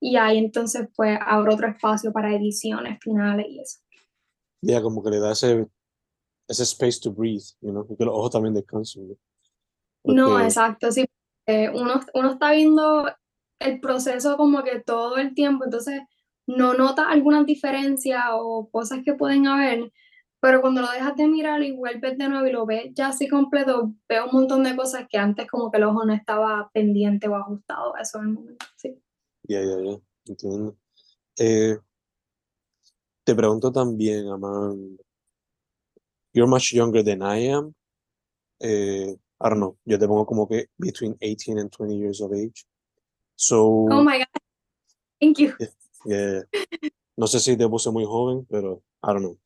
Y 0.00 0.16
ahí 0.16 0.38
entonces 0.38 0.88
pues 0.94 1.18
abro 1.20 1.54
otro 1.54 1.68
espacio 1.68 2.12
para 2.12 2.34
ediciones 2.34 2.98
finales 3.00 3.46
y 3.48 3.60
eso. 3.60 3.80
Ya, 4.60 4.80
como 4.80 5.02
que 5.02 5.10
le 5.10 5.18
da 5.18 5.32
ese, 5.32 5.66
ese 6.48 6.62
space 6.62 7.00
to 7.00 7.12
breathe, 7.12 7.44
you 7.60 7.70
know? 7.70 7.86
porque 7.86 8.04
los 8.04 8.14
ojos 8.14 8.30
también 8.30 8.54
descansan. 8.54 9.08
¿no? 9.08 9.16
No, 10.04 10.40
exacto, 10.40 10.92
sí. 10.92 11.06
uno, 11.46 12.00
uno 12.14 12.32
está 12.32 12.52
viendo 12.52 13.06
el 13.58 13.80
proceso 13.80 14.36
como 14.36 14.62
que 14.62 14.80
todo 14.80 15.16
el 15.16 15.34
tiempo, 15.34 15.64
entonces 15.64 16.02
no 16.46 16.74
nota 16.74 17.08
algunas 17.08 17.46
diferencias 17.46 18.22
o 18.32 18.68
cosas 18.70 19.00
que 19.04 19.14
pueden 19.14 19.46
haber, 19.46 19.90
pero 20.40 20.60
cuando 20.60 20.82
lo 20.82 20.90
dejas 20.90 21.16
de 21.16 21.26
mirar 21.26 21.62
y 21.62 21.72
vuelves 21.72 22.18
de 22.18 22.28
nuevo 22.28 22.46
y 22.46 22.52
lo 22.52 22.66
ves 22.66 22.90
ya 22.92 23.08
así 23.08 23.28
completo, 23.28 23.94
veo 24.08 24.26
un 24.26 24.32
montón 24.32 24.62
de 24.62 24.76
cosas 24.76 25.06
que 25.08 25.16
antes 25.16 25.46
como 25.46 25.70
que 25.70 25.78
el 25.78 25.84
ojo 25.84 26.04
no 26.04 26.12
estaba 26.12 26.70
pendiente 26.72 27.28
o 27.28 27.34
ajustado 27.34 27.96
a 27.96 28.02
eso 28.02 28.18
en 28.18 28.24
el 28.24 28.32
momento, 28.34 28.66
sí. 28.76 29.00
Ya, 29.44 29.62
ya, 29.62 29.76
ya, 29.82 29.98
entiendo. 30.26 30.76
Eh, 31.38 31.78
te 33.24 33.34
pregunto 33.34 33.72
también, 33.72 34.28
Amanda, 34.28 35.02
you're 36.34 36.46
much 36.46 36.72
younger 36.72 37.02
than 37.02 37.22
I 37.22 37.48
am. 37.48 37.74
Eh, 38.60 39.16
I 39.40 39.48
don't 39.48 39.58
know, 39.58 39.78
yo 39.84 39.98
te 39.98 40.06
pongo 40.06 40.26
como 40.26 40.46
que 40.46 40.66
between 40.78 41.16
18 41.20 41.58
and 41.58 41.70
20 41.70 41.96
years 41.96 42.20
of 42.20 42.32
age. 42.32 42.66
So, 43.36 43.86
oh 43.90 44.02
my 44.02 44.18
God. 44.18 44.26
Thank 45.20 45.38
you. 45.38 45.54
Yeah, 45.58 45.68
No 47.16 47.26
sé 47.26 47.40
si 47.40 47.56
te 47.56 47.68
puse 47.68 47.90
muy 47.90 48.04
joven, 48.04 48.46
pero 48.50 48.82
I 49.02 49.06
don't 49.08 49.20
know. 49.20 49.38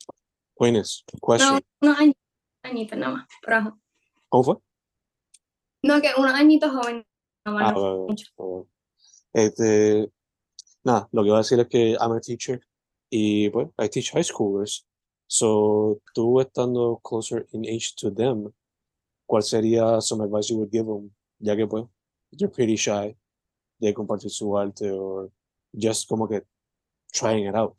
Queenes, 0.59 1.05
question. 1.21 1.61
No, 1.81 1.91
unos 1.91 2.17
añitos 2.62 2.99
nada 2.99 3.12
más, 3.12 3.29
pero 3.45 3.79
¿Cómo 4.29 4.45
fue? 4.45 4.57
No, 5.83 6.00
que 6.00 6.09
unos 6.17 6.35
añitos 6.35 6.71
joven. 6.71 7.07
No, 7.45 7.59
ah, 7.59 7.73
no, 7.73 8.07
mucho. 8.09 8.69
Este, 9.33 10.11
nada, 10.83 11.09
lo 11.12 11.23
que 11.23 11.29
voy 11.29 11.37
a 11.37 11.43
decir 11.43 11.61
es 11.61 11.69
que 11.69 11.93
I'm 11.93 12.12
a 12.12 12.21
teacher 12.21 12.61
y 13.11 13.49
pues 13.50 13.69
I 13.79 13.88
teach 13.88 14.12
high 14.12 14.25
schoolers. 14.25 14.87
So, 15.27 16.00
tú 16.15 16.41
estando 16.41 17.00
closer 17.03 17.47
in 17.53 17.65
age 17.67 17.95
to 18.00 18.11
them, 18.11 18.50
¿cuál 19.27 19.43
sería 19.43 20.00
some 20.00 20.25
advice 20.25 20.49
you 20.49 20.57
would 20.57 20.71
give 20.71 20.87
them? 20.87 21.11
Ya 21.38 21.55
que 21.55 21.67
pues, 21.67 21.85
you're 22.31 22.53
pretty 22.53 22.77
shy 22.77 23.17
de 23.79 23.95
compartir 23.95 24.31
su 24.31 24.57
arte 24.57 24.91
o 24.91 25.31
just 25.73 26.09
como 26.09 26.29
que 26.29 26.43
trying 27.13 27.47
it 27.49 27.55
out. 27.55 27.77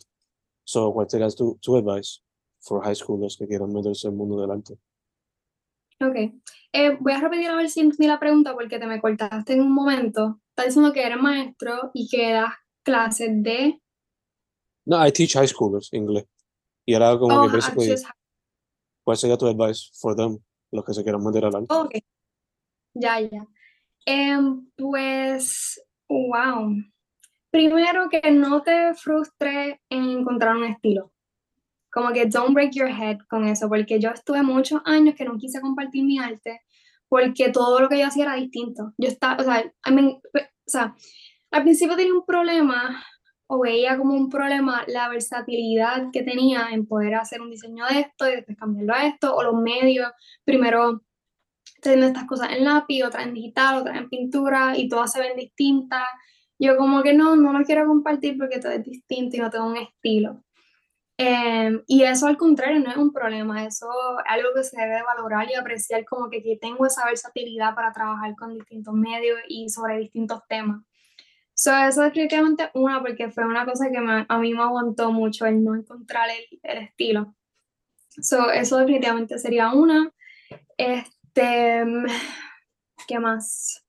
So, 0.64 0.92
¿cuál 0.94 1.10
sería 1.10 1.30
tu, 1.30 1.58
tu 1.62 1.76
advice 1.78 2.22
for 2.60 2.84
high 2.84 2.96
schoolers 2.96 3.38
que 3.38 3.48
quieran 3.48 3.72
meterse 3.74 4.08
en 4.08 4.14
el 4.14 4.18
mundo 4.18 4.40
del 4.42 4.52
arte? 4.52 4.78
Ok. 6.02 6.16
Eh, 6.72 6.98
voy 7.00 7.12
a 7.14 7.20
repetir 7.20 7.50
a 7.50 7.56
ver 7.56 7.70
si 7.70 7.82
entendí 7.82 8.08
la 8.08 8.20
pregunta 8.20 8.54
porque 8.54 8.80
te 8.80 8.88
me 8.88 9.02
cortaste 9.02 9.54
en 9.54 9.62
un 9.62 9.74
momento. 9.74 10.40
Estás 10.50 10.68
diciendo 10.68 10.94
que 10.94 11.04
eres 11.04 11.18
maestro 11.20 11.92
y 11.94 12.08
que 12.08 12.32
das 12.34 12.54
clases 12.84 13.30
de... 13.44 13.82
No, 14.86 15.06
I 15.06 15.12
teach 15.12 15.34
high 15.34 15.48
schoolers 15.48 15.92
inglés. 15.94 16.26
Y 16.86 16.94
era 16.94 17.18
como 17.20 17.36
Oh, 17.36 17.42
que 17.48 17.58
basically, 17.58 17.92
access- 17.92 18.10
¿cuál 19.04 19.18
sería 19.18 19.38
tu 19.38 19.48
advice 19.48 19.90
for 20.00 20.16
them? 20.16 20.40
Los 20.72 20.86
que 20.86 20.94
se 20.94 21.04
quieran 21.04 21.24
meter 21.24 21.46
al 21.46 21.56
arte. 21.56 21.68
Ok. 21.74 21.96
Ya, 22.94 23.20
ya. 23.20 23.46
Em, 24.06 24.70
pues, 24.78 25.82
wow. 26.08 26.76
Primero 27.52 28.10
que 28.10 28.32
no 28.32 28.62
te 28.62 28.94
frustres 28.94 29.80
en 29.90 30.10
encontrar 30.10 30.56
un 30.56 30.66
estilo. 30.66 31.12
Como 31.92 32.12
que 32.12 32.28
don't 32.28 32.54
break 32.54 32.72
your 32.74 32.90
head 32.90 33.18
con 33.30 33.48
eso, 33.48 33.68
porque 33.68 34.00
yo 34.00 34.12
estuve 34.12 34.44
muchos 34.44 34.82
años 34.86 35.16
que 35.16 35.26
no 35.26 35.38
quise 35.38 35.60
compartir 35.60 36.06
mi 36.06 36.20
arte, 36.20 36.62
porque 37.08 37.50
todo 37.50 37.80
lo 37.80 37.90
que 37.90 38.00
yo 38.00 38.06
hacía 38.06 38.26
era 38.26 38.36
distinto. 38.36 38.94
Yo 38.98 39.08
estaba, 39.08 39.42
o 39.42 39.44
sea, 39.44 39.62
I 39.88 39.92
mean, 39.92 40.08
o 40.10 40.42
sea, 40.68 40.96
al 41.52 41.64
principio 41.64 41.96
tenía 41.96 42.14
un 42.14 42.26
problema, 42.26 43.04
o 43.48 43.60
veía 43.60 43.98
como 43.98 44.14
un 44.14 44.30
problema 44.30 44.84
la 44.88 45.10
versatilidad 45.10 46.12
que 46.14 46.22
tenía 46.22 46.68
en 46.72 46.86
poder 46.86 47.16
hacer 47.16 47.42
un 47.42 47.50
diseño 47.50 47.84
de 47.88 48.02
esto 48.02 48.30
y 48.30 48.36
después 48.36 48.56
cambiarlo 48.56 48.94
a 48.94 49.08
esto, 49.08 49.36
o 49.36 49.42
los 49.42 49.56
medios, 49.56 50.12
primero 50.44 51.02
haciendo 51.82 52.06
estas 52.06 52.26
cosas 52.26 52.52
en 52.52 52.66
lápiz, 52.66 53.04
otras 53.04 53.26
en 53.26 53.34
digital, 53.34 53.80
otras 53.80 53.98
en 53.98 54.10
pintura 54.10 54.78
y 54.78 54.88
todas 54.88 55.12
se 55.12 55.20
ven 55.20 55.36
distintas. 55.36 56.06
Yo 56.60 56.78
como 56.78 57.02
que 57.02 57.14
no, 57.14 57.36
no 57.36 57.58
lo 57.58 57.66
quiero 57.66 57.88
compartir 57.88 58.38
porque 58.38 58.60
todo 58.60 58.74
es 58.74 58.84
distinto 58.84 59.38
y 59.38 59.40
no 59.40 59.50
tengo 59.50 59.68
un 59.68 59.78
estilo. 59.78 60.44
Em, 61.18 61.82
y 61.88 62.04
eso 62.04 62.28
al 62.28 62.38
contrario 62.38 62.80
no 62.80 62.92
es 62.92 62.98
un 62.98 63.12
problema, 63.12 63.66
eso 63.66 63.88
es 64.20 64.26
algo 64.26 64.50
que 64.56 64.64
se 64.64 64.80
debe 64.80 65.04
valorar 65.04 65.50
y 65.50 65.56
apreciar 65.56 66.06
como 66.06 66.30
que, 66.30 66.42
que 66.42 66.58
tengo 66.58 66.86
esa 66.86 67.06
versatilidad 67.06 67.76
para 67.76 67.92
trabajar 67.92 68.36
con 68.38 68.54
distintos 68.54 68.94
medios 68.94 69.38
y 69.48 69.70
sobre 69.70 69.98
distintos 69.98 70.42
temas. 70.48 70.82
So, 71.62 71.76
eso 71.76 72.04
definitivamente 72.04 72.72
una, 72.74 73.02
porque 73.02 73.30
fue 73.32 73.46
una 73.46 73.66
cosa 73.66 73.90
que 73.92 73.98
a 73.98 74.38
mí 74.38 74.54
me 74.54 74.62
aguantó 74.62 75.12
mucho 75.12 75.46
el 75.46 75.62
no 75.62 75.76
encontrar 75.76 76.30
el, 76.30 76.60
estilo. 76.64 77.36
So, 78.22 78.50
eso 78.50 78.78
definitivamente 78.78 79.38
sería 79.38 79.74
una. 79.74 80.10
Este, 80.78 81.84
¿qué 83.10 83.20
más? 83.20 83.86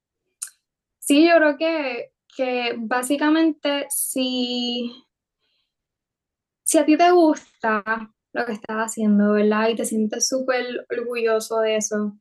Sí, 0.98 1.28
yo 1.28 1.36
creo 1.36 1.56
que, 1.56 2.12
que 2.36 2.74
básicamente 2.78 3.86
si 3.90 4.92
si 6.70 6.78
a 6.78 6.84
ti 6.84 6.96
te 6.96 7.10
gusta 7.10 7.82
lo 8.32 8.46
que 8.46 8.52
estás 8.52 8.76
haciendo, 8.76 9.32
¿verdad? 9.32 9.70
Y 9.70 9.74
te 9.74 9.84
sientes 9.84 10.28
súper 10.28 10.86
orgulloso 10.88 11.58
de 11.60 11.76
eso, 11.76 12.16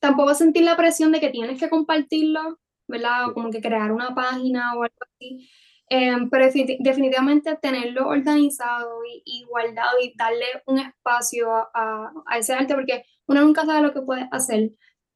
tampoco 0.00 0.34
sentir 0.34 0.64
la 0.64 0.76
presión 0.76 1.12
de 1.12 1.20
que 1.20 1.30
tienes 1.30 1.60
que 1.60 1.70
compartirlo, 1.70 2.58
¿verdad? 2.88 3.28
O 3.28 3.34
como 3.34 3.50
que 3.50 3.60
crear 3.60 3.92
una 3.92 4.12
página 4.14 4.74
o 4.74 4.82
algo 4.82 4.96
así. 5.00 5.48
Em, 5.88 6.30
pero 6.30 6.46
definitivamente 6.80 7.56
tenerlo 7.62 8.08
organizado 8.08 9.00
y, 9.24 9.44
guardado 9.48 9.98
y 10.00 10.14
darle 10.16 10.46
un 10.66 10.78
espacio 10.78 11.52
a, 11.52 12.12
a, 12.26 12.38
ese 12.38 12.54
arte, 12.54 12.74
porque 12.74 13.04
uno 13.26 13.42
nunca 13.42 13.64
sabe 13.66 13.82
lo 13.82 13.92
que 13.92 14.02
puedes 14.02 14.26
hacer. 14.32 14.70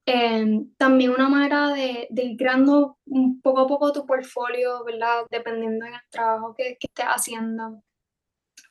Em, 0.06 0.74
también 0.76 1.10
una 1.12 1.28
manera 1.28 1.70
de, 1.70 2.06
de, 2.10 2.24
ir 2.24 2.36
creando 2.36 2.98
poco 3.42 3.60
a 3.60 3.66
poco 3.66 3.92
tu 3.92 4.04
portfolio, 4.06 4.84
¿verdad? 4.84 5.24
Dependiendo 5.30 5.86
del 5.86 5.94
trabajo 6.10 6.54
que, 6.54 6.76
que 6.78 6.86
estés 6.88 7.06
haciendo 7.06 7.82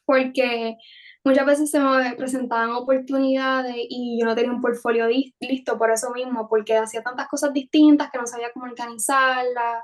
porque 0.05 0.77
muchas 1.23 1.45
veces 1.45 1.71
se 1.71 1.79
me 1.79 2.15
presentaban 2.15 2.71
oportunidades 2.71 3.75
y 3.77 4.19
yo 4.19 4.25
no 4.25 4.35
tenía 4.35 4.51
un 4.51 4.61
portfolio 4.61 5.07
listo 5.07 5.77
por 5.77 5.91
eso 5.91 6.11
mismo, 6.11 6.47
porque 6.49 6.77
hacía 6.77 7.01
tantas 7.03 7.27
cosas 7.27 7.53
distintas 7.53 8.11
que 8.11 8.17
no 8.17 8.27
sabía 8.27 8.51
cómo 8.53 8.65
organizarlas. 8.65 9.83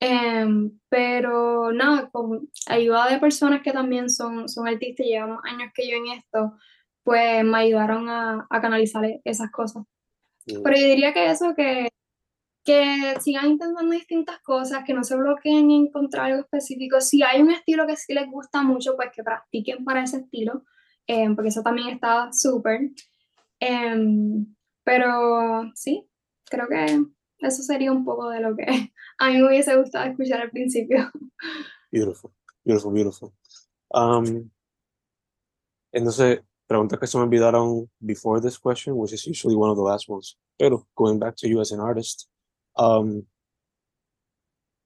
Em, 0.00 0.78
pero 0.88 1.72
nada, 1.72 2.10
con 2.10 2.50
ayuda 2.66 3.08
de 3.08 3.20
personas 3.20 3.62
que 3.62 3.72
también 3.72 4.10
son, 4.10 4.48
son 4.48 4.66
artistas 4.66 5.06
y 5.06 5.10
llevan 5.10 5.38
años 5.44 5.70
que 5.74 5.88
yo 5.88 5.96
en 5.96 6.06
esto, 6.18 6.56
pues 7.04 7.44
me 7.44 7.58
ayudaron 7.58 8.08
a, 8.08 8.46
a 8.50 8.60
canalizar 8.60 9.04
esas 9.24 9.50
cosas. 9.52 9.84
Pero 10.46 10.76
yo 10.76 10.86
diría 10.86 11.12
que 11.12 11.30
eso, 11.30 11.54
que 11.54 11.88
que 12.64 13.16
sigan 13.20 13.50
intentando 13.50 13.92
distintas 13.92 14.40
cosas, 14.40 14.84
que 14.84 14.94
no 14.94 15.02
se 15.02 15.16
bloqueen 15.16 15.70
en 15.70 15.86
encontrar 15.86 16.26
algo 16.26 16.42
específico. 16.42 17.00
Si 17.00 17.22
hay 17.22 17.42
un 17.42 17.50
estilo 17.50 17.86
que 17.86 17.96
sí 17.96 18.14
les 18.14 18.30
gusta 18.30 18.62
mucho, 18.62 18.94
pues 18.96 19.10
que 19.12 19.24
practiquen 19.24 19.84
para 19.84 20.04
ese 20.04 20.18
estilo, 20.18 20.64
eh, 21.06 21.28
porque 21.34 21.48
eso 21.48 21.62
también 21.62 21.88
está 21.88 22.32
súper. 22.32 22.90
Em, 23.58 24.54
pero 24.84 25.72
sí, 25.74 26.08
creo 26.44 26.68
que 26.68 27.04
eso 27.38 27.62
sería 27.62 27.92
un 27.92 28.04
poco 28.04 28.28
de 28.30 28.40
lo 28.40 28.56
que 28.56 28.64
a 29.18 29.28
mí 29.28 29.38
me 29.38 29.48
hubiese 29.48 29.76
gustado 29.76 30.08
escuchar 30.10 30.40
al 30.42 30.50
principio. 30.50 31.10
Beautiful, 31.90 32.32
beautiful, 32.64 32.92
beautiful. 32.92 33.32
Um, 33.90 34.50
entonces, 35.90 36.40
preguntas 36.66 36.98
que 36.98 37.06
se 37.06 37.18
me 37.18 37.24
olvidaron 37.24 37.88
before 38.00 38.40
this 38.40 38.58
question, 38.58 38.96
which 38.96 39.12
is 39.12 39.26
usually 39.26 39.56
one 39.56 39.70
of 39.70 39.76
the 39.76 39.82
last 39.82 40.08
ones. 40.08 40.36
Pero, 40.58 40.86
going 40.96 41.18
back 41.18 41.36
to 41.36 41.48
you 41.48 41.60
as 41.60 41.72
an 41.72 41.80
artist, 41.80 42.28
Um, 42.74 43.26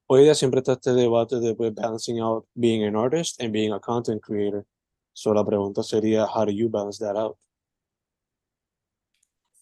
hoy 0.08 0.24
día 0.24 0.34
siempre 0.34 0.60
está 0.60 0.72
este 0.72 0.92
debate 0.92 1.40
de 1.40 1.54
pues, 1.54 1.74
balancing 1.74 2.20
out 2.20 2.46
being 2.54 2.84
an 2.84 2.96
artist 2.96 3.40
and 3.40 3.52
being 3.52 3.72
a 3.72 3.80
content 3.80 4.22
creator. 4.22 4.66
So 5.12 5.32
la 5.32 5.44
pregunta 5.44 5.82
sería, 5.82 6.26
how 6.26 6.44
do 6.44 6.52
you 6.52 6.68
balance 6.68 6.98
that 6.98 7.16
out? 7.16 7.38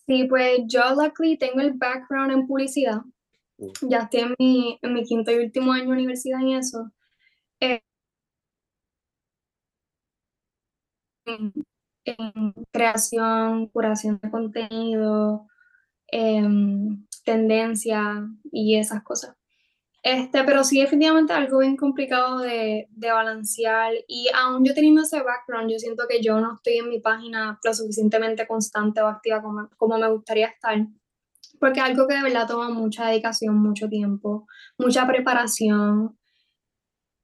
Sí, 0.07 0.27
pues 0.29 0.61
yo 0.67 0.95
luckily 0.95 1.39
tengo 1.39 1.61
el 1.61 1.75
background 1.75 2.33
en 2.33 2.47
publicidad. 2.47 3.03
Mm. 3.59 3.89
Ya 3.89 3.99
estoy 4.01 4.21
en 4.21 4.35
mi, 4.39 4.79
en 4.83 4.93
mi 4.93 5.05
quinto 5.05 5.31
y 5.31 5.37
último 5.37 5.73
año 5.73 5.87
de 5.87 5.93
universidad 5.93 6.41
en 6.41 6.49
eso. 6.49 6.91
Eh, 7.61 7.81
en, 12.05 12.55
creación, 12.73 13.69
curación 13.69 14.21
de 14.23 14.31
contenido, 14.31 15.47
Em, 16.17 17.05
tendencia 17.25 18.25
y 18.53 18.77
esas 18.77 19.03
cosas. 19.03 19.35
Este, 20.01 20.45
pero 20.45 20.63
sí, 20.63 20.81
definitivamente 20.81 21.33
algo 21.33 21.59
bien 21.59 21.77
complicado 21.77 22.39
de, 22.39 22.87
de, 22.91 23.11
balancear. 23.11 23.93
Y 24.07 24.29
aún 24.33 24.65
yo 24.65 24.75
teniendo 24.75 25.03
ese 25.03 25.23
background, 25.23 25.73
yo 25.73 25.79
siento 25.81 26.05
que 26.09 26.23
yo 26.23 26.39
no 26.41 26.55
estoy 26.55 26.79
en 26.79 26.91
mi 26.91 27.01
página 27.01 27.59
lo 27.65 27.75
suficientemente 27.75 28.47
constante 28.47 29.01
o 29.03 29.09
activa 29.09 29.43
como, 29.43 29.69
como 29.77 29.99
me 29.99 30.09
gustaría 30.09 30.47
estar. 30.47 30.87
Porque 31.59 31.81
es 31.81 31.87
algo 31.87 32.07
que 32.07 32.15
de 32.15 32.23
verdad 32.23 32.47
toma 32.47 32.69
mucha 32.69 33.09
dedicación, 33.09 33.57
mucho 33.57 33.89
tiempo, 33.89 34.47
mucha 34.79 35.09
preparación. 35.09 36.17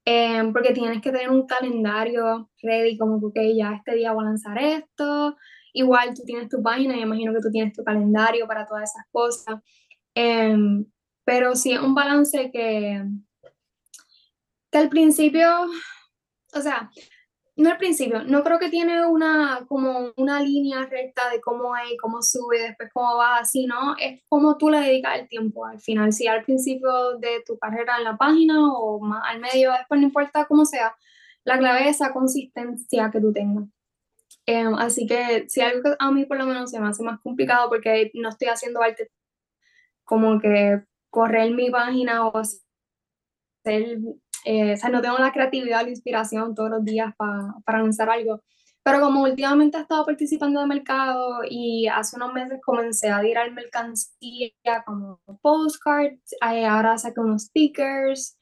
Em, 0.05 0.51
porque 0.51 0.73
tienes 0.73 1.01
que 1.01 1.11
tener 1.11 1.29
un 1.29 1.45
calendario 1.45 2.49
ready, 2.63 2.97
como 2.97 3.31
que 3.31 3.55
ya 3.55 3.73
este 3.73 3.95
día 3.95 4.13
voy 4.13 4.23
a 4.23 4.29
lanzar 4.29 4.57
esto, 4.57 5.35
Igual 5.73 6.13
tú 6.13 6.23
tienes 6.23 6.49
tu 6.49 6.61
página, 6.61 6.97
y 6.97 7.01
imagino 7.01 7.33
que 7.33 7.41
tú 7.41 7.49
tienes 7.49 7.73
tu 7.73 7.83
calendario 7.83 8.47
para 8.47 8.65
todas 8.65 8.91
esas 8.91 9.05
cosas. 9.11 9.61
Em, 10.13 10.85
pero 11.23 11.55
sí 11.55 11.71
es 11.71 11.79
un 11.79 11.95
balance 11.95 12.51
que, 12.51 13.03
que 14.71 14.77
al 14.77 14.89
principio, 14.89 15.47
o 16.53 16.61
sea, 16.61 16.91
no 17.61 17.69
al 17.71 17.77
principio, 17.77 18.23
no 18.23 18.43
creo 18.43 18.59
que 18.59 18.69
tiene 18.69 19.05
una 19.05 19.65
como 19.67 20.11
una 20.17 20.41
línea 20.41 20.85
recta 20.85 21.29
de 21.29 21.41
cómo 21.41 21.75
es, 21.77 21.91
cómo 22.01 22.21
sube, 22.21 22.61
después 22.61 22.89
cómo 22.93 23.17
va, 23.17 23.37
así, 23.37 23.65
¿no? 23.65 23.95
Es 23.99 24.21
como 24.29 24.57
tú 24.57 24.69
le 24.69 24.79
dedicas 24.79 25.19
el 25.19 25.27
tiempo 25.27 25.65
al 25.65 25.79
final, 25.79 26.13
si 26.13 26.27
al 26.27 26.43
principio 26.43 27.17
de 27.19 27.43
tu 27.45 27.57
carrera 27.57 27.97
en 27.97 28.03
la 28.05 28.17
página 28.17 28.73
o 28.73 28.99
al 29.23 29.39
medio, 29.39 29.71
después 29.71 29.99
no 29.99 30.07
importa 30.07 30.45
cómo 30.45 30.65
sea, 30.65 30.95
la 31.43 31.57
clave 31.57 31.89
es 31.89 31.95
esa 31.97 32.13
consistencia 32.13 33.09
que 33.11 33.19
tú 33.21 33.33
tengas. 33.33 33.65
Em, 34.45 34.73
así 34.75 35.07
que 35.07 35.47
si 35.49 35.61
algo 35.61 35.83
que 35.83 35.95
a 35.99 36.11
mí 36.11 36.25
por 36.25 36.37
lo 36.37 36.45
menos 36.45 36.71
se 36.71 36.79
me 36.79 36.87
hace 36.87 37.03
más 37.03 37.19
complicado 37.21 37.69
porque 37.69 38.11
no 38.15 38.29
estoy 38.29 38.47
haciendo 38.49 38.81
arte 38.81 39.09
como 40.03 40.39
que 40.39 40.83
correr 41.09 41.51
mi 41.51 41.69
página 41.69 42.27
o 42.27 42.37
hacer, 42.37 43.99
eh, 44.45 44.73
o 44.73 44.77
sea, 44.77 44.89
no 44.89 45.01
tengo 45.01 45.17
la 45.17 45.31
creatividad 45.31 45.83
la 45.83 45.89
inspiración 45.89 46.55
todos 46.55 46.69
los 46.69 46.85
días 46.85 47.13
para 47.17 47.79
lanzar 47.81 48.09
algo. 48.09 48.41
Pero 48.83 48.99
como 48.99 49.23
últimamente 49.23 49.77
he 49.77 49.81
estado 49.81 50.05
participando 50.05 50.59
de 50.59 50.65
mercado 50.65 51.41
y 51.47 51.87
hace 51.87 52.15
unos 52.15 52.33
meses 52.33 52.59
comencé 52.63 53.09
a 53.09 53.21
tirar 53.21 53.51
mercancía 53.51 54.51
como 54.85 55.19
postcards, 55.41 56.33
eh, 56.51 56.65
ahora 56.65 56.97
saqué 56.97 57.19
unos 57.19 57.43
stickers. 57.43 58.37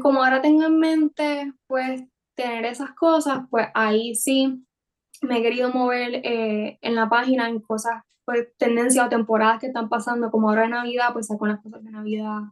como 0.00 0.22
ahora 0.24 0.42
tengo 0.42 0.64
en 0.64 0.78
mente, 0.78 1.52
pues, 1.66 2.02
tener 2.38 2.64
esas 2.66 2.92
cosas, 2.92 3.40
pues 3.50 3.66
ahí 3.74 4.14
sí 4.14 4.64
me 5.22 5.38
he 5.38 5.42
querido 5.42 5.70
mover 5.70 6.20
eh, 6.24 6.78
en 6.80 6.94
la 6.94 7.08
página 7.08 7.48
en 7.48 7.60
cosas, 7.60 8.02
pues 8.24 8.48
tendencias 8.58 9.06
o 9.06 9.08
temporadas 9.08 9.58
que 9.58 9.66
están 9.66 9.88
pasando, 9.88 10.30
como 10.30 10.48
ahora 10.48 10.62
de 10.62 10.68
Navidad, 10.68 11.12
pues 11.12 11.26
saco 11.26 11.46
las 11.46 11.60
cosas 11.60 11.82
de 11.82 11.90
Navidad 11.90 12.42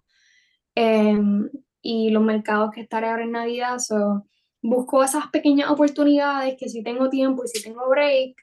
em, 0.75 1.49
y 1.87 2.11
los 2.11 2.23
mercados 2.23 2.73
que 2.73 2.81
estaré 2.81 3.09
ahora 3.09 3.23
en 3.23 3.31
Navidad. 3.31 3.79
So, 3.79 4.27
busco 4.61 5.05
esas 5.05 5.29
pequeñas 5.29 5.71
oportunidades 5.71 6.57
que 6.59 6.69
si 6.69 6.83
tengo 6.83 7.09
tiempo 7.09 7.45
y 7.45 7.49
si 7.49 7.63
tengo 7.63 7.89
break, 7.89 8.35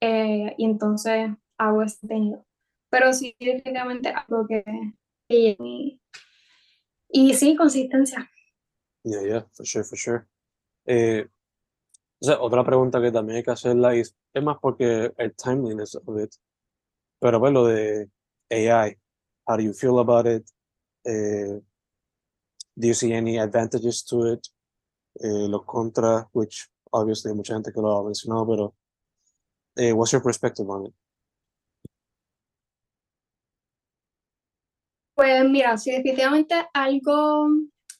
eh, 0.00 0.54
y 0.58 0.64
entonces 0.66 1.30
hago 1.56 1.82
ese 1.82 1.98
contenido. 2.00 2.44
Pero 2.90 3.14
sí, 3.14 3.34
definitivamente 3.40 4.10
algo 4.10 4.46
que... 4.46 4.62
Y, 5.28 5.98
y 7.08 7.34
sí, 7.34 7.56
consistencia. 7.56 8.30
Yeah, 9.04 9.22
yeah, 9.22 9.46
for 9.52 9.64
sure, 9.64 9.84
for 9.84 9.96
sure. 9.96 10.26
Eh, 10.84 11.26
otra 12.38 12.64
pregunta 12.64 13.00
que 13.00 13.10
también 13.10 13.38
hay 13.38 13.42
que 13.42 13.52
hacerla 13.52 13.94
es, 13.94 14.14
es 14.34 14.42
más 14.42 14.58
porque 14.60 15.10
el 15.16 15.34
timeliness 15.34 15.94
of 15.94 16.22
it, 16.22 16.32
pero 17.18 17.40
pues 17.40 17.52
lo 17.52 17.64
de 17.64 18.10
AI, 18.50 18.98
how 19.46 19.56
do 19.56 19.62
you 19.62 19.72
feel 19.72 19.98
about 19.98 20.26
it? 20.26 20.46
Eh, 21.04 21.62
do 22.80 22.88
you 22.88 22.94
see 22.94 23.12
any 23.12 23.38
advantages 23.38 24.02
to 24.04 24.32
it? 24.32 24.48
Eh, 25.22 25.48
los 25.48 25.64
contras, 25.66 26.26
which 26.32 26.68
obviously 26.92 27.34
mucha 27.34 27.54
gente 27.54 27.72
que 27.72 27.80
lo 27.80 27.98
ha 27.98 28.04
mencionado, 28.04 28.46
pero 28.46 28.74
eh, 29.76 29.92
what's 29.92 30.12
your 30.12 30.22
perspective 30.22 30.68
on 30.68 30.86
it? 30.86 30.94
Pues 35.14 35.44
mira, 35.44 35.76
sí, 35.76 35.90
definitivamente 35.90 36.54
algo 36.72 37.48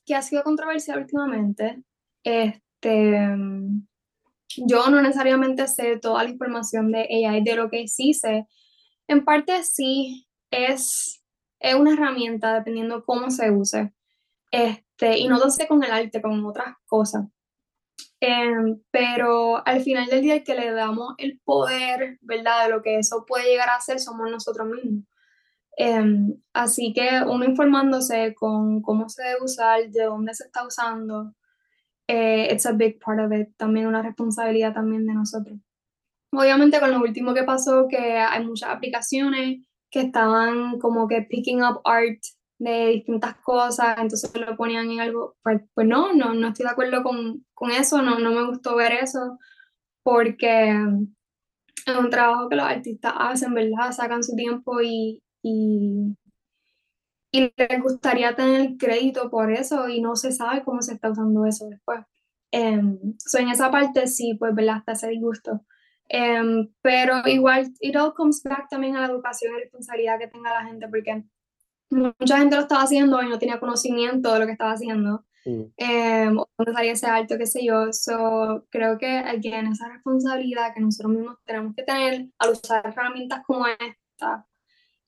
que 0.06 0.14
ha 0.14 0.22
sido 0.22 0.42
controversial 0.42 1.00
últimamente, 1.00 1.82
este, 2.24 3.28
yo 4.56 4.88
no 4.88 5.02
necesariamente 5.02 5.66
sé 5.68 5.98
toda 5.98 6.24
la 6.24 6.30
información 6.30 6.90
de 6.90 7.00
AI, 7.00 7.42
de 7.44 7.56
lo 7.56 7.68
que 7.68 7.86
sí 7.86 8.14
sé 8.14 8.46
En 9.06 9.24
parte 9.24 9.62
sí, 9.64 10.28
es, 10.50 11.22
es 11.58 11.74
una 11.74 11.92
herramienta 11.94 12.54
dependiendo 12.54 13.04
cómo 13.04 13.30
se 13.30 13.50
use. 13.50 13.92
Este, 14.50 15.18
y 15.18 15.28
no 15.28 15.38
lo 15.38 15.50
sé 15.50 15.66
con 15.68 15.82
el 15.84 15.90
arte, 15.90 16.20
con 16.20 16.44
otras 16.44 16.74
cosas. 16.86 17.26
Em, 18.20 18.80
pero 18.90 19.66
al 19.66 19.82
final 19.82 20.06
del 20.06 20.20
día 20.22 20.34
el 20.34 20.44
que 20.44 20.54
le 20.54 20.70
damos 20.72 21.14
el 21.18 21.40
poder, 21.42 22.18
¿verdad? 22.20 22.64
De 22.64 22.70
lo 22.70 22.82
que 22.82 22.98
eso 22.98 23.24
puede 23.26 23.46
llegar 23.46 23.70
a 23.70 23.80
ser 23.80 23.98
somos 23.98 24.30
nosotros 24.30 24.68
mismos. 24.68 25.04
Em, 25.76 26.34
así 26.52 26.92
que 26.92 27.08
uno 27.26 27.44
informándose 27.44 28.34
con 28.34 28.82
cómo 28.82 29.08
se 29.08 29.22
debe 29.22 29.42
usar, 29.44 29.88
de 29.90 30.04
dónde 30.04 30.34
se 30.34 30.44
está 30.44 30.66
usando, 30.66 31.34
eh, 32.08 32.52
it's 32.52 32.66
a 32.66 32.72
big 32.72 32.98
part 33.00 33.20
of 33.20 33.32
it, 33.32 33.56
también 33.56 33.86
una 33.86 34.02
responsabilidad 34.02 34.74
también 34.74 35.06
de 35.06 35.14
nosotros. 35.14 35.58
Obviamente 36.32 36.80
con 36.80 36.90
lo 36.92 37.00
último 37.00 37.34
que 37.34 37.44
pasó, 37.44 37.88
que 37.88 38.18
hay 38.18 38.44
muchas 38.44 38.70
aplicaciones 38.70 39.66
que 39.90 40.00
estaban 40.02 40.78
como 40.78 41.08
que 41.08 41.22
picking 41.22 41.62
up 41.62 41.80
art 41.84 42.20
de 42.60 42.88
distintas 42.88 43.36
cosas, 43.36 43.96
entonces 43.98 44.30
lo 44.36 44.54
ponían 44.56 44.90
en 44.90 45.00
algo, 45.00 45.36
pues, 45.42 45.62
pues 45.74 45.86
no, 45.86 46.12
no, 46.12 46.34
no 46.34 46.48
estoy 46.48 46.66
de 46.66 46.72
acuerdo 46.72 47.02
con, 47.02 47.46
con 47.54 47.70
eso, 47.70 48.02
no, 48.02 48.18
no 48.18 48.32
me 48.32 48.46
gustó 48.46 48.76
ver 48.76 48.92
eso, 48.92 49.38
porque 50.02 50.70
es 51.86 51.96
un 51.96 52.10
trabajo 52.10 52.50
que 52.50 52.56
los 52.56 52.66
artistas 52.66 53.14
hacen, 53.16 53.54
¿verdad? 53.54 53.92
Sacan 53.92 54.22
su 54.22 54.36
tiempo 54.36 54.82
y, 54.82 55.22
y, 55.42 56.14
y 57.32 57.52
les 57.56 57.82
gustaría 57.82 58.36
tener 58.36 58.76
crédito 58.76 59.30
por 59.30 59.50
eso 59.50 59.88
y 59.88 60.02
no 60.02 60.14
se 60.14 60.30
sabe 60.30 60.62
cómo 60.62 60.82
se 60.82 60.94
está 60.94 61.10
usando 61.10 61.46
eso 61.46 61.66
después. 61.66 62.00
Um, 62.52 63.14
en 63.38 63.48
esa 63.48 63.70
parte 63.70 64.06
sí, 64.06 64.34
pues, 64.38 64.54
¿verdad? 64.54 64.76
Hasta 64.78 64.92
ese 64.92 65.08
disgusto. 65.08 65.64
Em, 66.10 66.68
pero 66.82 67.26
igual, 67.26 67.72
it 67.80 67.96
all 67.96 68.12
comes 68.12 68.42
back 68.42 68.68
también 68.68 68.96
a 68.96 69.00
la 69.00 69.06
educación 69.06 69.54
y 69.54 69.60
responsabilidad 69.60 70.18
que 70.18 70.28
tenga 70.28 70.52
la 70.52 70.66
gente, 70.66 70.88
porque 70.88 71.24
mucha 71.90 72.38
gente 72.38 72.56
lo 72.56 72.62
estaba 72.62 72.82
haciendo 72.82 73.22
y 73.22 73.28
no 73.28 73.38
tenía 73.38 73.60
conocimiento 73.60 74.32
de 74.32 74.40
lo 74.40 74.46
que 74.46 74.52
estaba 74.52 74.72
haciendo. 74.72 75.24
Mm. 75.44 75.62
Eh, 75.76 76.30
o 76.36 76.48
dónde 76.58 76.72
salía 76.72 76.92
ese 76.92 77.06
alto, 77.06 77.38
qué 77.38 77.46
sé 77.46 77.64
yo. 77.64 77.92
So, 77.92 78.66
creo 78.70 78.98
que, 78.98 79.06
again, 79.06 79.66
esa 79.66 79.88
responsabilidad 79.88 80.74
que 80.74 80.80
nosotros 80.80 81.12
mismos 81.12 81.36
tenemos 81.44 81.74
que 81.74 81.82
tener 81.82 82.28
al 82.38 82.50
usar 82.50 82.86
herramientas 82.86 83.42
como 83.46 83.66
esta 83.66 84.46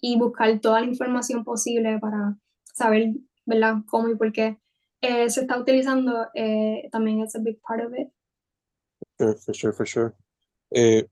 y 0.00 0.18
buscar 0.18 0.58
toda 0.60 0.80
la 0.80 0.86
información 0.86 1.44
posible 1.44 1.98
para 2.00 2.36
saber, 2.74 3.12
¿verdad?, 3.46 3.76
cómo 3.88 4.08
y 4.08 4.16
por 4.16 4.32
qué 4.32 4.58
eh, 5.02 5.28
se 5.30 5.42
está 5.42 5.58
utilizando, 5.58 6.28
eh, 6.34 6.88
también 6.90 7.20
es 7.20 7.34
a 7.34 7.40
big 7.40 7.60
part 7.60 7.84
of 7.84 7.92
it. 7.98 8.08
For 9.18 9.34
sure, 9.34 9.36
for 9.36 9.54
sure, 9.54 9.72
for 9.72 9.86
sure. 9.86 10.12
Eh, 10.70 11.06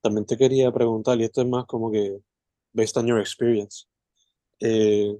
también 0.00 0.24
te 0.24 0.36
quería 0.36 0.72
preguntar, 0.72 1.20
y 1.20 1.24
esto 1.24 1.42
es 1.42 1.48
más 1.48 1.66
como 1.66 1.90
que 1.90 2.20
based 2.72 2.96
on 2.96 3.06
your 3.06 3.20
experience, 3.20 3.86
eh, 4.60 5.16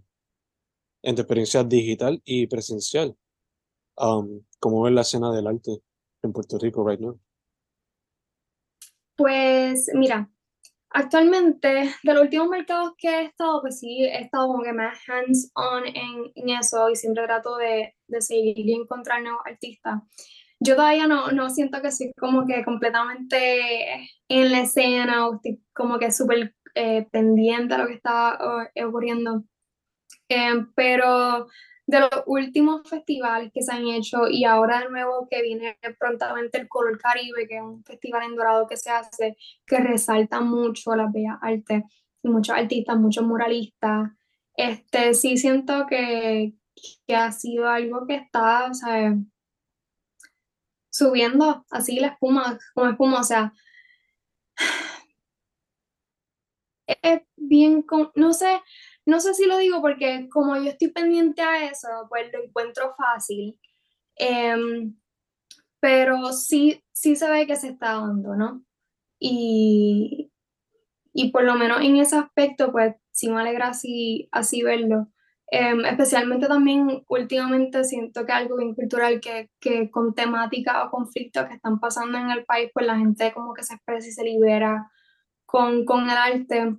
en 1.03 1.15
tu 1.15 1.23
experiencia 1.23 1.65
digital 1.65 2.21
y 2.25 2.47
presencial, 2.47 3.17
um, 3.97 4.43
¿cómo 4.59 4.83
ves 4.83 4.93
la 4.93 5.01
escena 5.01 5.33
del 5.33 5.47
arte 5.47 5.83
en 6.23 6.33
Puerto 6.33 6.59
Rico 6.59 6.87
right 6.87 7.01
now? 7.01 7.19
Pues 9.17 9.91
mira, 9.95 10.31
actualmente 10.91 11.69
de 12.03 12.15
los 12.15 12.23
últimos 12.23 12.49
mercados 12.49 12.93
que 12.99 13.09
he 13.09 13.25
estado, 13.25 13.61
pues 13.63 13.79
sí, 13.79 14.05
he 14.05 14.23
estado 14.23 14.49
como 14.49 14.63
que 14.63 14.73
más 14.73 14.99
hands-on 15.09 15.87
en, 15.87 16.33
en, 16.35 16.49
eso 16.59 16.89
y 16.91 16.97
siempre 16.97 17.25
trato 17.25 17.57
de, 17.57 17.95
de 18.09 18.23
seguir 18.23 18.59
y 18.59 18.75
encontrar 18.75 19.23
nuevos 19.23 19.43
artistas 19.45 20.03
yo 20.61 20.77
todavía 20.77 21.07
no, 21.07 21.33
no 21.33 21.49
siento 21.49 21.81
que 21.81 21.91
soy 21.91 22.13
como 22.19 22.47
que 22.47 22.63
completamente 22.65 24.09
en 24.29 24.53
la 24.53 24.61
escena 24.61 25.27
o 25.27 25.37
estoy 25.37 25.63
como 25.73 25.99
que 25.99 26.13
súper 26.13 26.55
eh, 26.75 27.07
pendiente 27.11 27.75
a 27.75 27.79
lo 27.79 27.87
que 27.87 27.95
está 27.95 28.39
ocurriendo. 28.85 29.45
Em, 30.29 30.73
pero 30.75 31.49
de 31.87 32.01
los 32.01 32.11
últimos 32.27 32.89
festivales 32.89 33.51
que 33.53 33.63
se 33.63 33.73
han 33.73 33.87
hecho 33.89 34.29
y 34.29 34.45
ahora 34.45 34.81
de 34.81 34.91
nuevo 34.91 35.27
que 35.29 35.43
viene 35.43 35.77
prontamente 35.99 36.59
el 36.59 36.69
Color 36.69 36.99
Caribe, 36.99 37.49
que 37.49 37.57
es 37.57 37.63
un 37.63 37.83
festival 37.85 38.25
en 38.25 38.37
Dorado 38.37 38.67
que 38.69 38.77
se 38.77 38.91
hace, 38.91 39.37
que 39.67 39.79
resalta 39.79 40.41
mucho 40.41 40.95
las 40.95 41.13
bellas 41.13 41.37
artes, 41.43 41.83
muchos 42.23 42.57
artistas, 42.57 42.97
muchos 42.97 43.25
muralistas. 43.25 44.11
Este, 44.57 45.15
sí 45.15 45.37
siento 45.37 45.87
que, 45.89 46.55
que 47.07 47.17
ha 47.17 47.33
sido 47.33 47.69
algo 47.69 48.07
que 48.07 48.17
está, 48.17 48.73
¿sabes? 48.75 49.15
subiendo 50.91 51.65
así 51.71 51.99
la 51.99 52.09
espuma, 52.09 52.59
como 52.75 52.91
espuma, 52.91 53.21
o 53.21 53.25
sea, 53.25 53.53
es 57.03 57.23
bien, 57.37 57.85
no 58.15 58.33
sé, 58.33 58.61
no 59.07 59.21
sé 59.21 59.35
si 59.35 59.47
lo 59.47 59.59
digo 59.59 59.81
porque 59.81 60.29
como 60.31 60.57
yo 60.57 60.71
estoy 60.71 60.89
pendiente 60.93 61.43
a 61.43 61.71
eso, 61.71 61.89
pues 62.09 62.31
lo 62.33 62.45
encuentro 62.45 62.95
fácil, 62.97 63.59
em, 64.17 64.97
pero 65.81 66.33
sí, 66.33 66.83
sí 66.93 67.17
se 67.17 67.31
ve 67.31 67.47
que 67.47 67.57
se 67.57 67.69
está 67.69 67.95
dando, 67.95 68.37
¿no? 68.37 68.65
Y, 69.19 70.31
y 71.13 71.31
por 71.33 71.45
lo 71.45 71.55
menos 71.57 71.81
en 71.83 71.97
ese 71.97 72.17
aspecto, 72.17 72.73
pues 72.73 72.95
sí 73.13 73.31
me 73.31 73.41
alegra 73.41 73.69
así, 73.69 74.29
así 74.33 74.63
verlo. 74.63 75.09
Em, 75.53 75.85
especialmente 75.85 76.47
también 76.47 77.05
últimamente 77.09 77.83
siento 77.85 78.25
que 78.25 78.33
algo 78.33 78.57
bien 78.57 78.75
cultural 78.75 79.21
que, 79.21 79.51
que 79.61 79.91
con 79.91 80.15
temática 80.15 80.85
o 80.85 80.91
conflictos 80.91 81.47
que 81.47 81.55
están 81.55 81.81
pasando 81.81 82.19
en 82.19 82.31
el 82.31 82.45
país, 82.45 82.71
pues 82.73 82.87
la 82.87 82.97
gente 82.97 83.33
como 83.33 83.53
que 83.55 83.65
se 83.65 83.75
expresa 83.75 84.09
y 84.09 84.13
se 84.13 84.25
libera 84.25 84.91
con, 85.51 85.85
con 85.85 86.05
el 86.05 86.17
arte. 86.17 86.77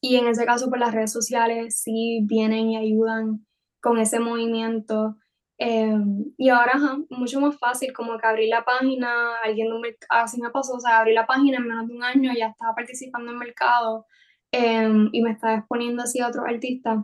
Y 0.00 0.16
en 0.16 0.26
ese 0.26 0.44
caso, 0.44 0.68
pues 0.68 0.80
las 0.80 0.94
redes 0.94 1.12
sociales 1.12 1.80
sí 1.82 2.20
vienen 2.24 2.70
y 2.70 2.76
ayudan 2.76 3.46
con 3.80 3.98
ese 3.98 4.20
movimiento. 4.20 5.16
Em, 5.58 6.32
y 6.36 6.48
ahora, 6.48 6.72
ajá, 6.74 6.98
mucho 7.10 7.40
más 7.40 7.56
fácil, 7.58 7.92
como 7.92 8.18
que 8.18 8.26
abrir 8.26 8.48
la 8.48 8.64
página, 8.64 9.36
alguien 9.44 9.68
así 10.08 10.40
me 10.40 10.50
pasó, 10.50 10.74
o 10.74 10.80
sea, 10.80 10.98
abrí 10.98 11.14
la 11.14 11.26
página 11.26 11.58
en 11.58 11.68
menos 11.68 11.88
de 11.88 11.94
un 11.94 12.02
año, 12.02 12.32
ya 12.36 12.48
estaba 12.48 12.74
participando 12.74 13.30
en 13.32 13.38
mercado 13.38 14.06
em, 14.52 15.08
y 15.12 15.22
me 15.22 15.32
estaba 15.32 15.54
exponiendo 15.56 16.02
así 16.02 16.20
a 16.20 16.28
otros 16.28 16.44
artistas 16.48 16.98